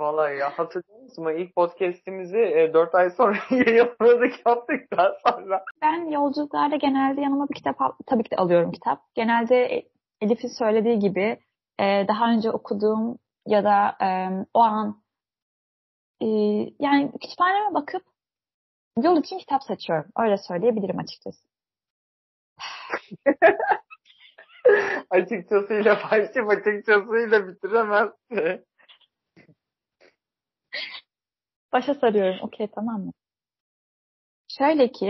Vallahi 0.00 0.36
ya 0.36 0.58
hatırlıyor 0.58 1.02
musun? 1.02 1.26
İlk 1.36 1.54
podcast'imizi 1.56 2.38
e, 2.38 2.74
4 2.74 2.94
ay 2.94 3.10
sonra 3.10 3.36
yayınladık 3.50 4.46
yaptıktan 4.46 5.14
sonra. 5.26 5.64
Ben 5.82 6.10
yolculuklarda 6.10 6.76
genelde 6.76 7.20
yanıma 7.20 7.48
bir 7.48 7.54
kitap 7.54 7.80
al- 7.82 7.92
tabii 8.06 8.22
ki 8.22 8.30
de 8.30 8.36
alıyorum 8.36 8.72
kitap. 8.72 9.14
Genelde 9.14 9.56
e, 9.76 9.88
Elif'in 10.20 10.48
söylediği 10.48 10.98
gibi 10.98 11.40
e, 11.80 12.04
daha 12.08 12.30
önce 12.30 12.50
okuduğum 12.50 13.18
ya 13.46 13.64
da 13.64 13.96
e, 14.06 14.08
o 14.54 14.60
an 14.60 15.02
e, 16.20 16.26
yani 16.80 17.12
kütüphaneme 17.20 17.74
bakıp 17.74 18.02
yol 19.02 19.16
için 19.20 19.38
kitap 19.38 19.62
seçiyorum. 19.62 20.10
Öyle 20.18 20.38
söyleyebilirim 20.38 20.98
açıkçası. 20.98 21.48
açıkçasıyla 25.10 25.98
başlayıp 26.04 26.50
açıkçasıyla 26.50 27.48
bitiremezdi. 27.48 28.64
Başa 31.76 31.94
sarıyorum. 31.94 32.38
Okey 32.42 32.66
tamam 32.74 33.00
mı? 33.00 33.12
Şöyle 34.58 34.92
ki 34.92 35.08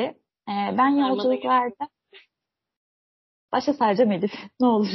e, 0.48 0.55
ben 0.79 0.88
yolculuklarda 0.88 1.88
başa 3.52 3.72
saracağım 3.72 4.12
Elif. 4.12 4.33
ne 4.61 4.66
olur. 4.66 4.88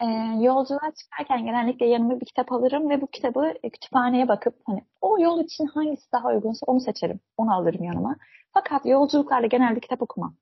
e, 0.00 0.06
yolculuğa 0.40 0.92
çıkarken 0.94 1.44
genellikle 1.44 1.86
yanıma 1.86 2.20
bir 2.20 2.26
kitap 2.26 2.52
alırım 2.52 2.90
ve 2.90 3.00
bu 3.00 3.06
kitabı 3.06 3.54
e, 3.62 3.70
kütüphaneye 3.70 4.28
bakıp 4.28 4.54
hani 4.66 4.84
o 5.00 5.18
yol 5.20 5.44
için 5.44 5.66
hangisi 5.66 6.12
daha 6.12 6.28
uygunsa 6.28 6.66
onu 6.66 6.80
seçerim. 6.80 7.20
Onu 7.36 7.54
alırım 7.54 7.84
yanıma. 7.84 8.16
Fakat 8.54 8.86
yolculuklarda 8.86 9.46
genelde 9.46 9.80
kitap 9.80 10.02
okumam. 10.02 10.36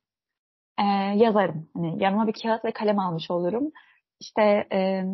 E, 0.79 0.83
yazarım. 1.17 1.71
Hani 1.75 2.03
yanıma 2.03 2.27
bir 2.27 2.43
kağıt 2.43 2.65
ve 2.65 2.73
kalem 2.73 2.99
almış 2.99 3.31
olurum. 3.31 3.73
İşte 4.21 4.69
e, 4.73 5.05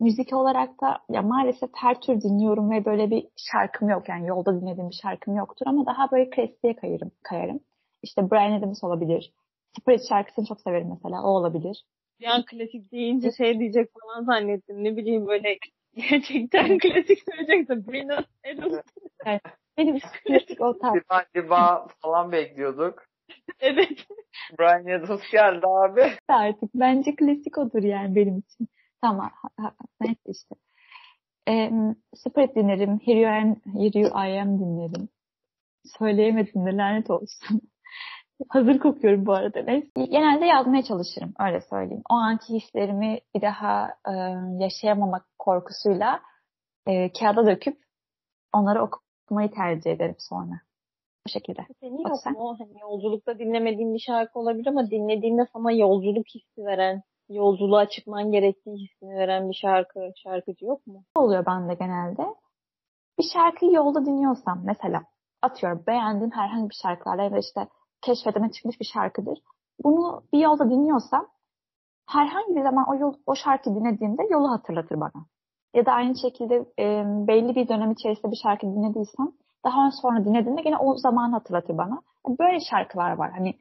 müzik 0.00 0.32
olarak 0.32 0.80
da 0.80 0.98
ya 1.10 1.22
maalesef 1.22 1.70
her 1.76 2.00
tür 2.00 2.20
dinliyorum 2.20 2.70
ve 2.70 2.84
böyle 2.84 3.10
bir 3.10 3.28
şarkım 3.36 3.88
yok. 3.88 4.08
Yani 4.08 4.26
yolda 4.26 4.60
dinlediğim 4.60 4.90
bir 4.90 4.98
şarkım 5.02 5.36
yoktur 5.36 5.66
ama 5.68 5.86
daha 5.86 6.10
böyle 6.10 6.30
klasiğe 6.30 6.76
kayarım. 6.76 7.10
kayarım. 7.22 7.60
İşte 8.02 8.30
Brian 8.30 8.52
Adams 8.52 8.84
olabilir. 8.84 9.32
Spirit 9.80 10.08
şarkısını 10.08 10.46
çok 10.46 10.60
severim 10.60 10.88
mesela. 10.88 11.22
O 11.22 11.28
olabilir. 11.28 11.84
Bir 12.20 12.26
an 12.26 12.44
klasik 12.44 12.92
deyince 12.92 13.32
şey 13.32 13.58
diyecek 13.58 13.90
falan 14.00 14.24
zannettim. 14.24 14.84
Ne 14.84 14.96
bileyim 14.96 15.26
böyle 15.26 15.58
gerçekten 16.10 16.78
klasik 16.78 17.18
söyleyecekse 17.30 17.86
Brina 17.86 18.24
Adams. 18.52 18.82
Benim 19.78 19.96
için 19.96 20.08
klasik 20.24 20.60
o 20.60 20.78
tarz. 20.78 20.94
Diba 20.94 21.24
diba 21.34 21.86
falan 22.02 22.32
bekliyorduk. 22.32 23.02
evet. 23.60 24.06
Brian 24.58 25.00
Adams 25.00 25.20
geldi 25.32 25.66
abi. 25.66 26.02
artık. 26.28 26.70
Bence 26.74 27.14
klasik 27.16 27.58
odur 27.58 27.82
yani 27.82 28.16
benim 28.16 28.38
için. 28.38 28.68
Tamam. 29.00 29.30
Neyse 30.00 30.20
işte. 30.26 30.54
Ee, 31.48 31.70
Spirit 32.14 32.56
dinlerim. 32.56 33.00
Here 33.04 33.20
you, 33.20 33.30
am, 33.30 33.56
Here 33.80 34.00
you 34.00 34.28
I 34.28 34.40
am 34.40 34.58
dinlerim. 34.58 35.08
Söyleyemedim 35.98 36.66
de 36.66 36.76
lanet 36.76 37.10
olsun. 37.10 37.60
Hazır 38.48 38.78
kokuyorum 38.78 39.26
bu 39.26 39.32
arada. 39.32 39.62
Neyse. 39.62 39.88
Genelde 40.10 40.46
yazmaya 40.46 40.82
çalışırım. 40.82 41.34
Öyle 41.40 41.60
söyleyeyim. 41.60 42.02
O 42.10 42.14
anki 42.14 42.54
hislerimi 42.54 43.20
bir 43.34 43.42
daha 43.42 43.88
e, 44.08 44.12
yaşayamamak 44.64 45.26
korkusuyla 45.38 46.20
e, 46.86 47.12
kağıda 47.12 47.46
döküp 47.46 47.78
onları 48.52 48.82
okumayı 48.82 49.50
tercih 49.50 49.90
ederim 49.90 50.16
sonra. 50.18 50.60
Bu 51.26 51.30
şekilde. 51.30 51.66
Senin 51.80 51.98
yok 51.98 52.18
sen. 52.24 52.32
mu? 52.32 52.56
Hani 52.58 52.80
yolculukta 52.80 53.38
dinlemediğin 53.38 53.94
bir 53.94 53.98
şarkı 53.98 54.38
olabilir 54.38 54.66
ama 54.66 54.90
dinlediğinde 54.90 55.46
sana 55.52 55.72
yolculuk 55.72 56.26
hissi 56.34 56.64
veren, 56.64 57.02
yolculuğa 57.28 57.88
çıkman 57.88 58.32
gerektiği 58.32 58.76
hissini 58.76 59.14
veren 59.14 59.50
bir 59.50 59.54
şarkı, 59.54 60.10
şarkıcı 60.22 60.64
yok 60.64 60.86
mu? 60.86 61.04
Oluyor 61.16 61.46
bende 61.46 61.74
genelde? 61.74 62.22
Bir 63.18 63.24
şarkıyı 63.32 63.72
yolda 63.72 64.06
dinliyorsam 64.06 64.62
mesela 64.64 65.02
atıyorum 65.42 65.84
beğendiğim 65.86 66.30
herhangi 66.30 66.70
bir 66.70 66.78
şarkılarla 66.82 67.22
ya 67.22 67.32
da 67.32 67.38
işte 67.38 67.68
keşfetime 68.02 68.50
çıkmış 68.50 68.80
bir 68.80 68.90
şarkıdır. 68.94 69.38
Bunu 69.84 70.22
bir 70.32 70.38
yolda 70.38 70.70
dinliyorsam 70.70 71.26
herhangi 72.06 72.56
bir 72.56 72.62
zaman 72.62 72.84
o, 72.88 72.94
yol, 72.94 73.14
o 73.26 73.34
şarkı 73.34 73.74
dinlediğimde 73.74 74.22
yolu 74.30 74.50
hatırlatır 74.50 75.00
bana. 75.00 75.26
Ya 75.74 75.86
da 75.86 75.92
aynı 75.92 76.18
şekilde 76.18 76.54
e, 76.78 77.04
belli 77.26 77.54
bir 77.54 77.68
dönem 77.68 77.90
içerisinde 77.92 78.32
bir 78.32 78.40
şarkı 78.42 78.66
dinlediysem 78.66 79.32
daha 79.64 79.90
sonra 79.90 80.24
dinlediğimde 80.24 80.62
gene 80.62 80.76
o 80.76 80.96
zamanı 80.96 81.32
hatırlatır 81.32 81.78
bana. 81.78 82.02
Böyle 82.28 82.58
şarkılar 82.70 83.12
var. 83.12 83.30
Hani 83.30 83.54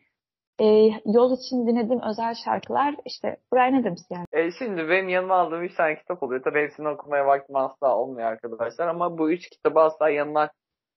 e, 0.62 0.66
yol 1.06 1.38
için 1.38 1.68
dinlediğim 1.68 2.02
özel 2.02 2.34
şarkılar 2.46 2.96
işte 3.06 3.38
Brian 3.54 3.82
Adams 3.82 4.04
yani. 4.10 4.26
E, 4.34 4.52
şimdi 4.52 4.90
benim 4.90 5.10
yanıma 5.10 5.36
aldığım 5.36 5.64
üç 5.64 5.76
tane 5.76 5.96
kitap 5.96 6.24
oluyor. 6.24 6.44
Tabii 6.44 6.62
hepsini 6.62 6.88
okumaya 6.88 7.28
vaktim 7.28 7.56
asla 7.56 7.98
olmuyor 7.98 8.28
arkadaşlar. 8.28 8.88
Ama 8.88 9.18
bu 9.18 9.32
üç 9.32 9.50
kitabı 9.50 9.80
asla 9.80 10.10
yanına 10.10 10.52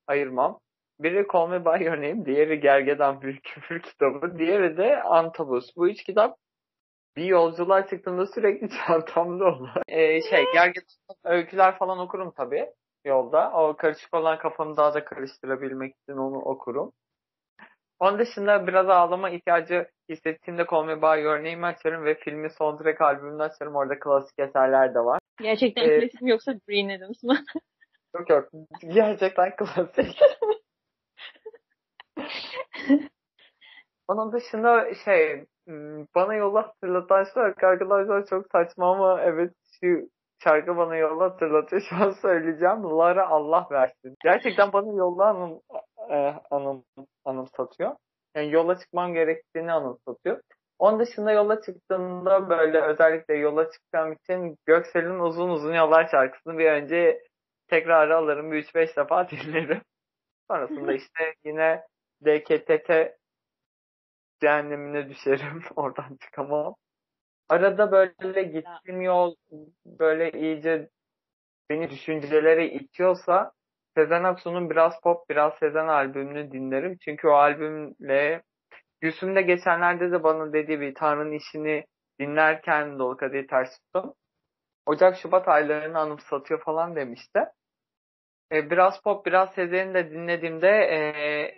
ayırmam. 0.06 0.58
Biri 1.00 1.26
Call 1.32 1.48
Me 1.48 1.64
By 1.64 1.84
Your 1.84 1.96
Name, 1.96 2.26
diğeri 2.26 2.60
Gergedan 2.60 3.22
Bir 3.22 3.40
Küfür 3.40 3.82
kitabı, 3.82 4.38
diğeri 4.38 4.76
de 4.76 5.02
Antabus. 5.02 5.76
Bu 5.76 5.88
üç 5.88 6.04
kitap 6.04 6.36
bir 7.16 7.24
yolculuğa 7.24 7.86
çıktığımda 7.86 8.26
sürekli 8.26 8.68
çantamda 8.86 9.44
olur. 9.44 9.68
E, 9.88 10.22
şey, 10.22 10.44
Gergedan 10.52 11.16
öyküler 11.24 11.78
falan 11.78 11.98
okurum 11.98 12.32
tabii 12.36 12.66
yolda. 13.04 13.52
O 13.52 13.76
karışık 13.76 14.14
olan 14.14 14.38
kafamı 14.38 14.76
daha 14.76 14.94
da 14.94 15.04
karıştırabilmek 15.04 15.94
için 15.96 16.18
onu 16.18 16.38
okurum. 16.38 16.92
Onun 18.00 18.18
dışında 18.18 18.66
biraz 18.66 18.88
ağlama 18.88 19.30
ihtiyacı 19.30 19.86
hissettiğimde 20.08 20.66
Call 20.70 20.84
Me 20.84 21.02
By 21.02 21.22
Your 21.22 21.36
Name'i 21.38 21.66
açarım 21.66 22.04
ve 22.04 22.14
filmin 22.14 22.48
soundtrack 22.48 23.00
albümünü 23.00 23.42
açarım. 23.42 23.76
Orada 23.76 23.98
klasik 23.98 24.38
eserler 24.38 24.94
de 24.94 24.98
var. 24.98 25.18
Gerçekten 25.40 25.82
Ee, 25.90 26.00
klasik 26.00 26.22
mi 26.22 26.30
yoksa 26.30 26.52
Brina 26.68 26.94
Adams 26.94 27.22
mı? 27.22 27.38
Yok 28.14 28.30
yok. 28.30 28.48
Gerçekten 28.80 29.56
klasik. 29.56 30.18
Onun 34.08 34.32
dışında 34.32 34.94
şey 35.04 35.44
m, 35.66 36.06
bana 36.14 36.34
yolu 36.34 36.58
hatırlatan 36.58 37.24
şarkı 37.34 37.66
arkadaşlar 37.66 38.26
çok 38.26 38.46
saçma 38.52 38.90
ama 38.92 39.20
evet 39.22 39.52
şu 39.80 40.08
şarkı 40.44 40.76
bana 40.76 40.96
yolu 40.96 41.22
hatırlatıyor. 41.24 41.82
Şu 41.82 41.96
an 41.96 42.10
söyleyeceğim. 42.10 42.84
Lara 42.84 43.28
Allah 43.28 43.66
versin. 43.70 44.14
Gerçekten 44.24 44.72
bana 44.72 44.92
yolda 44.96 45.24
anım, 45.24 45.60
e, 46.10 46.34
anım, 46.50 46.84
anımsatıyor. 47.28 47.96
Yani 48.36 48.52
yola 48.52 48.78
çıkmam 48.78 49.14
gerektiğini 49.14 49.72
anımsatıyor. 49.72 50.40
Onun 50.78 51.00
dışında 51.00 51.32
yola 51.32 51.60
çıktığımda 51.62 52.48
böyle 52.48 52.80
özellikle 52.82 53.34
yola 53.34 53.70
çıkacağım 53.70 54.12
için 54.12 54.56
Göksel'in 54.66 55.18
Uzun 55.18 55.48
Uzun 55.50 55.74
Yollar 55.74 56.08
şarkısını 56.08 56.58
bir 56.58 56.70
önce 56.70 57.22
tekrar 57.68 58.10
alırım. 58.10 58.52
Bir 58.52 58.64
3-5 58.64 58.96
defa 58.96 59.30
dinlerim. 59.30 59.82
Sonrasında 60.50 60.92
işte 60.92 61.34
yine 61.44 61.82
DKTT 62.24 62.90
cehennemine 64.40 65.08
düşerim. 65.08 65.62
Oradan 65.76 66.16
çıkamam. 66.20 66.74
Arada 67.48 67.92
böyle 67.92 68.42
gittiğim 68.42 69.02
yol 69.02 69.34
böyle 69.86 70.32
iyice 70.32 70.88
beni 71.70 71.90
düşüncelere 71.90 72.70
itiyorsa 72.70 73.52
Sezen 73.98 74.24
Aksu'nun 74.24 74.70
biraz 74.70 75.00
pop 75.00 75.30
biraz 75.30 75.54
Sezen 75.54 75.86
albümünü 75.88 76.52
dinlerim. 76.52 76.96
Çünkü 77.04 77.28
o 77.28 77.32
albümle 77.32 78.42
Gülsüm 79.00 79.36
de 79.36 79.42
geçenlerde 79.42 80.12
de 80.12 80.22
bana 80.22 80.52
dediği 80.52 80.80
bir 80.80 80.94
Tanrı'nın 80.94 81.32
işini 81.32 81.84
dinlerken 82.20 82.98
Dolu 82.98 83.16
Kadehi 83.16 83.46
Ters 83.46 83.68
Tuttum. 83.78 84.14
Ocak 84.86 85.16
Şubat 85.16 85.48
aylarını 85.48 85.98
anımsatıyor 85.98 86.60
falan 86.64 86.96
demişti. 86.96 87.40
E, 88.52 88.70
biraz 88.70 89.02
pop 89.02 89.26
biraz 89.26 89.54
Sezen'i 89.54 89.94
de 89.94 90.10
dinlediğimde 90.10 90.68
e, 90.68 90.98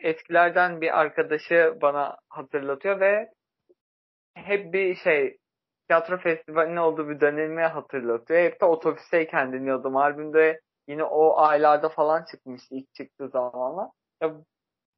eskilerden 0.09 0.81
bir 0.81 1.01
arkadaşı 1.01 1.75
bana 1.83 2.17
hatırlatıyor 2.29 3.01
ve 3.01 3.29
hep 4.35 4.73
bir 4.73 4.95
şey 4.95 5.37
tiyatro 5.89 6.19
festivalinin 6.19 6.77
olduğu 6.77 7.09
bir 7.09 7.21
dönemi 7.21 7.63
hatırlatıyor. 7.63 8.41
Hep 8.41 8.61
de 8.61 8.65
otobüsteyken 8.65 9.53
dinliyordum. 9.53 9.97
Albümde 9.97 10.61
yine 10.91 11.05
o 11.05 11.39
aylarda 11.39 11.89
falan 11.89 12.25
çıkmıştı 12.31 12.75
ilk 12.75 12.95
çıktığı 12.95 13.29
zamanlar. 13.29 13.89
Ya 14.23 14.35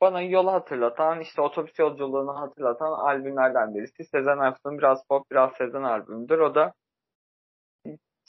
bana 0.00 0.20
yolu 0.22 0.52
hatırlatan, 0.52 1.20
işte 1.20 1.42
otobüs 1.42 1.78
yolculuğunu 1.78 2.40
hatırlatan 2.40 2.92
albümlerden 2.92 3.74
birisi. 3.74 4.04
Sezen 4.04 4.38
Aksu'nun 4.38 4.78
biraz 4.78 5.06
pop, 5.08 5.30
biraz 5.30 5.52
Sezen 5.58 5.82
albümüdür. 5.82 6.38
O 6.38 6.54
da 6.54 6.72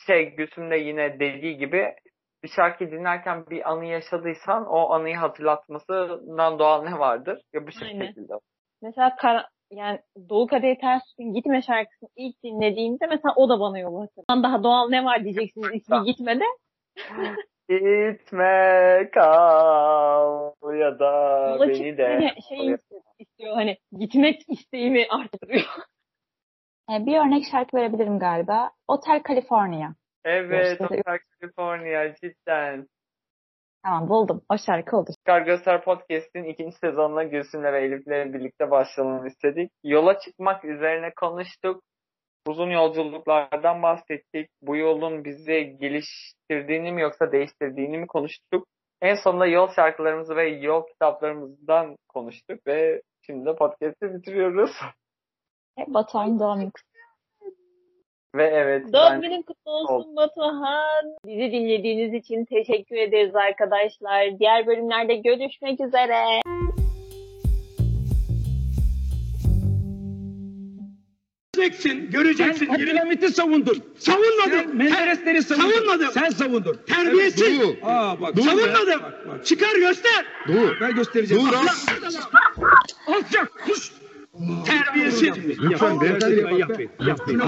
şey 0.08 0.36
Gülsüm 0.36 0.72
de 0.72 0.76
yine 0.76 1.20
dediği 1.20 1.58
gibi 1.58 1.96
bir 2.44 2.50
şarkı 2.50 2.92
dinlerken 2.92 3.46
bir 3.50 3.72
anı 3.72 3.86
yaşadıysan 3.86 4.66
o 4.66 4.90
anıyı 4.92 5.16
hatırlatmasından 5.16 6.60
doğal 6.60 6.84
ne 6.84 7.00
vardır? 7.00 7.42
Ya 7.54 7.68
bu 7.68 7.72
şekilde. 7.72 8.34
Mesela 8.82 9.16
kara, 9.16 9.50
yani 9.72 10.00
Dolu 10.30 10.48
Kadehi 10.48 10.78
Ters 10.78 11.04
Gitme 11.34 11.62
şarkısını 11.62 12.10
ilk 12.16 12.44
dinlediğimde 12.44 13.08
mesela 13.08 13.34
o 13.36 13.50
da 13.50 13.60
bana 13.60 13.80
yol 13.80 14.00
hatırlattı. 14.00 14.44
Daha 14.44 14.64
doğal 14.64 14.90
ne 14.90 15.06
var 15.06 15.24
diyeceksiniz 15.24 15.70
ismi 15.74 16.04
gitmede. 16.04 16.44
Gitme 17.80 19.10
kal 19.14 20.54
ya 20.80 21.00
da 21.00 21.50
Yola 21.50 21.68
beni 21.68 21.98
de. 21.98 22.34
çıktığında 22.34 22.42
şey 22.50 22.76
istiyor 23.20 23.56
hani 23.56 23.78
gitmek 24.00 24.42
isteğimi 24.50 25.08
arttırıyor. 25.10 25.66
E, 26.92 27.06
bir 27.06 27.18
örnek 27.18 27.44
şarkı 27.52 27.78
verebilirim 27.78 28.20
galiba. 28.20 28.72
Hotel 28.90 29.24
California. 29.28 29.90
Evet, 30.26 30.80
Hotel 30.80 31.20
California 31.42 32.16
cidden. 32.16 32.88
Tamam 33.84 34.10
buldum. 34.10 34.42
O 34.50 34.58
şarkı 34.58 34.98
olur. 34.98 35.14
Çıkar 35.18 35.42
Göster 35.42 35.84
Podcast'in 35.84 36.44
ikinci 36.44 36.78
sezonuna 36.78 37.24
Gülsüm'le 37.24 37.64
ve 37.64 37.82
Elif'le 37.86 38.34
birlikte 38.34 38.72
başlayalım 38.72 39.26
istedik. 39.26 39.72
Yola 39.84 40.20
çıkmak 40.20 40.66
üzerine 40.66 41.14
konuştuk. 41.14 41.84
Uzun 42.48 42.70
yolculuklardan 42.70 43.82
bahsettik. 43.82 44.50
Bu 44.62 44.76
yolun 44.76 45.26
bizi 45.26 45.78
geliştirdiğini 45.80 46.92
mi 46.92 47.02
yoksa 47.02 47.32
değiştirdiğini 47.32 47.98
mi 47.98 48.08
konuştuk. 48.08 48.68
En 49.02 49.16
sonunda 49.16 49.46
yol 49.46 49.68
şarkılarımızı 49.68 50.36
ve 50.36 50.48
yol 50.48 50.88
kitaplarımızdan 50.88 51.96
konuştuk 52.10 52.68
ve 52.68 53.02
şimdi 53.22 53.46
de 53.46 53.56
podcast'i 53.56 54.14
bitiriyoruz. 54.14 54.72
Batuhan 55.88 56.40
doğum 56.40 56.72
ve 58.36 58.44
evet 58.44 58.94
Doğum 58.94 59.22
günün 59.22 59.42
kutlu 59.42 59.72
olsun 59.72 60.16
Batuhan. 60.16 61.06
Bizi 61.26 61.52
dinlediğiniz 61.52 62.14
için 62.14 62.46
teşekkür 62.46 62.96
ederiz 62.96 63.36
arkadaşlar. 63.36 64.40
Diğer 64.40 64.68
bölümlerde 64.68 65.16
görüşmek 65.16 65.82
üzere. 65.82 66.42
Göreceksin, 71.64 72.12
göreceksin. 72.12 72.66
Sen 72.66 72.74
Abdülhamit'i 72.74 73.30
savundun. 73.32 73.84
Sen 73.98 74.12
Savunmadım. 74.14 74.78
Menderesleri 74.78 75.44
savundun. 75.44 75.70
Savunmadım. 75.72 76.08
Sen 76.14 76.30
savundun. 76.30 76.78
Terbiyesiz. 76.88 77.60
Dur. 77.60 77.76
Aa 77.84 78.22
bak. 78.22 78.36
Dur. 78.36 78.42
Savunmadım. 78.44 79.02
Bak, 79.04 79.28
bak. 79.28 79.46
Çıkar 79.46 79.76
göster. 79.76 80.26
Dur. 80.48 80.78
Ben 80.82 80.96
göstereceğim. 80.96 81.48
Dur. 81.48 81.54
Alçak. 83.08 83.52
Kuş. 83.66 83.92
Terbiyesiz. 84.66 85.30
Lütfen 85.60 86.02
beyefendi. 86.02 86.36
Yapmayın. 86.60 86.90
Yapmayın. 87.00 87.42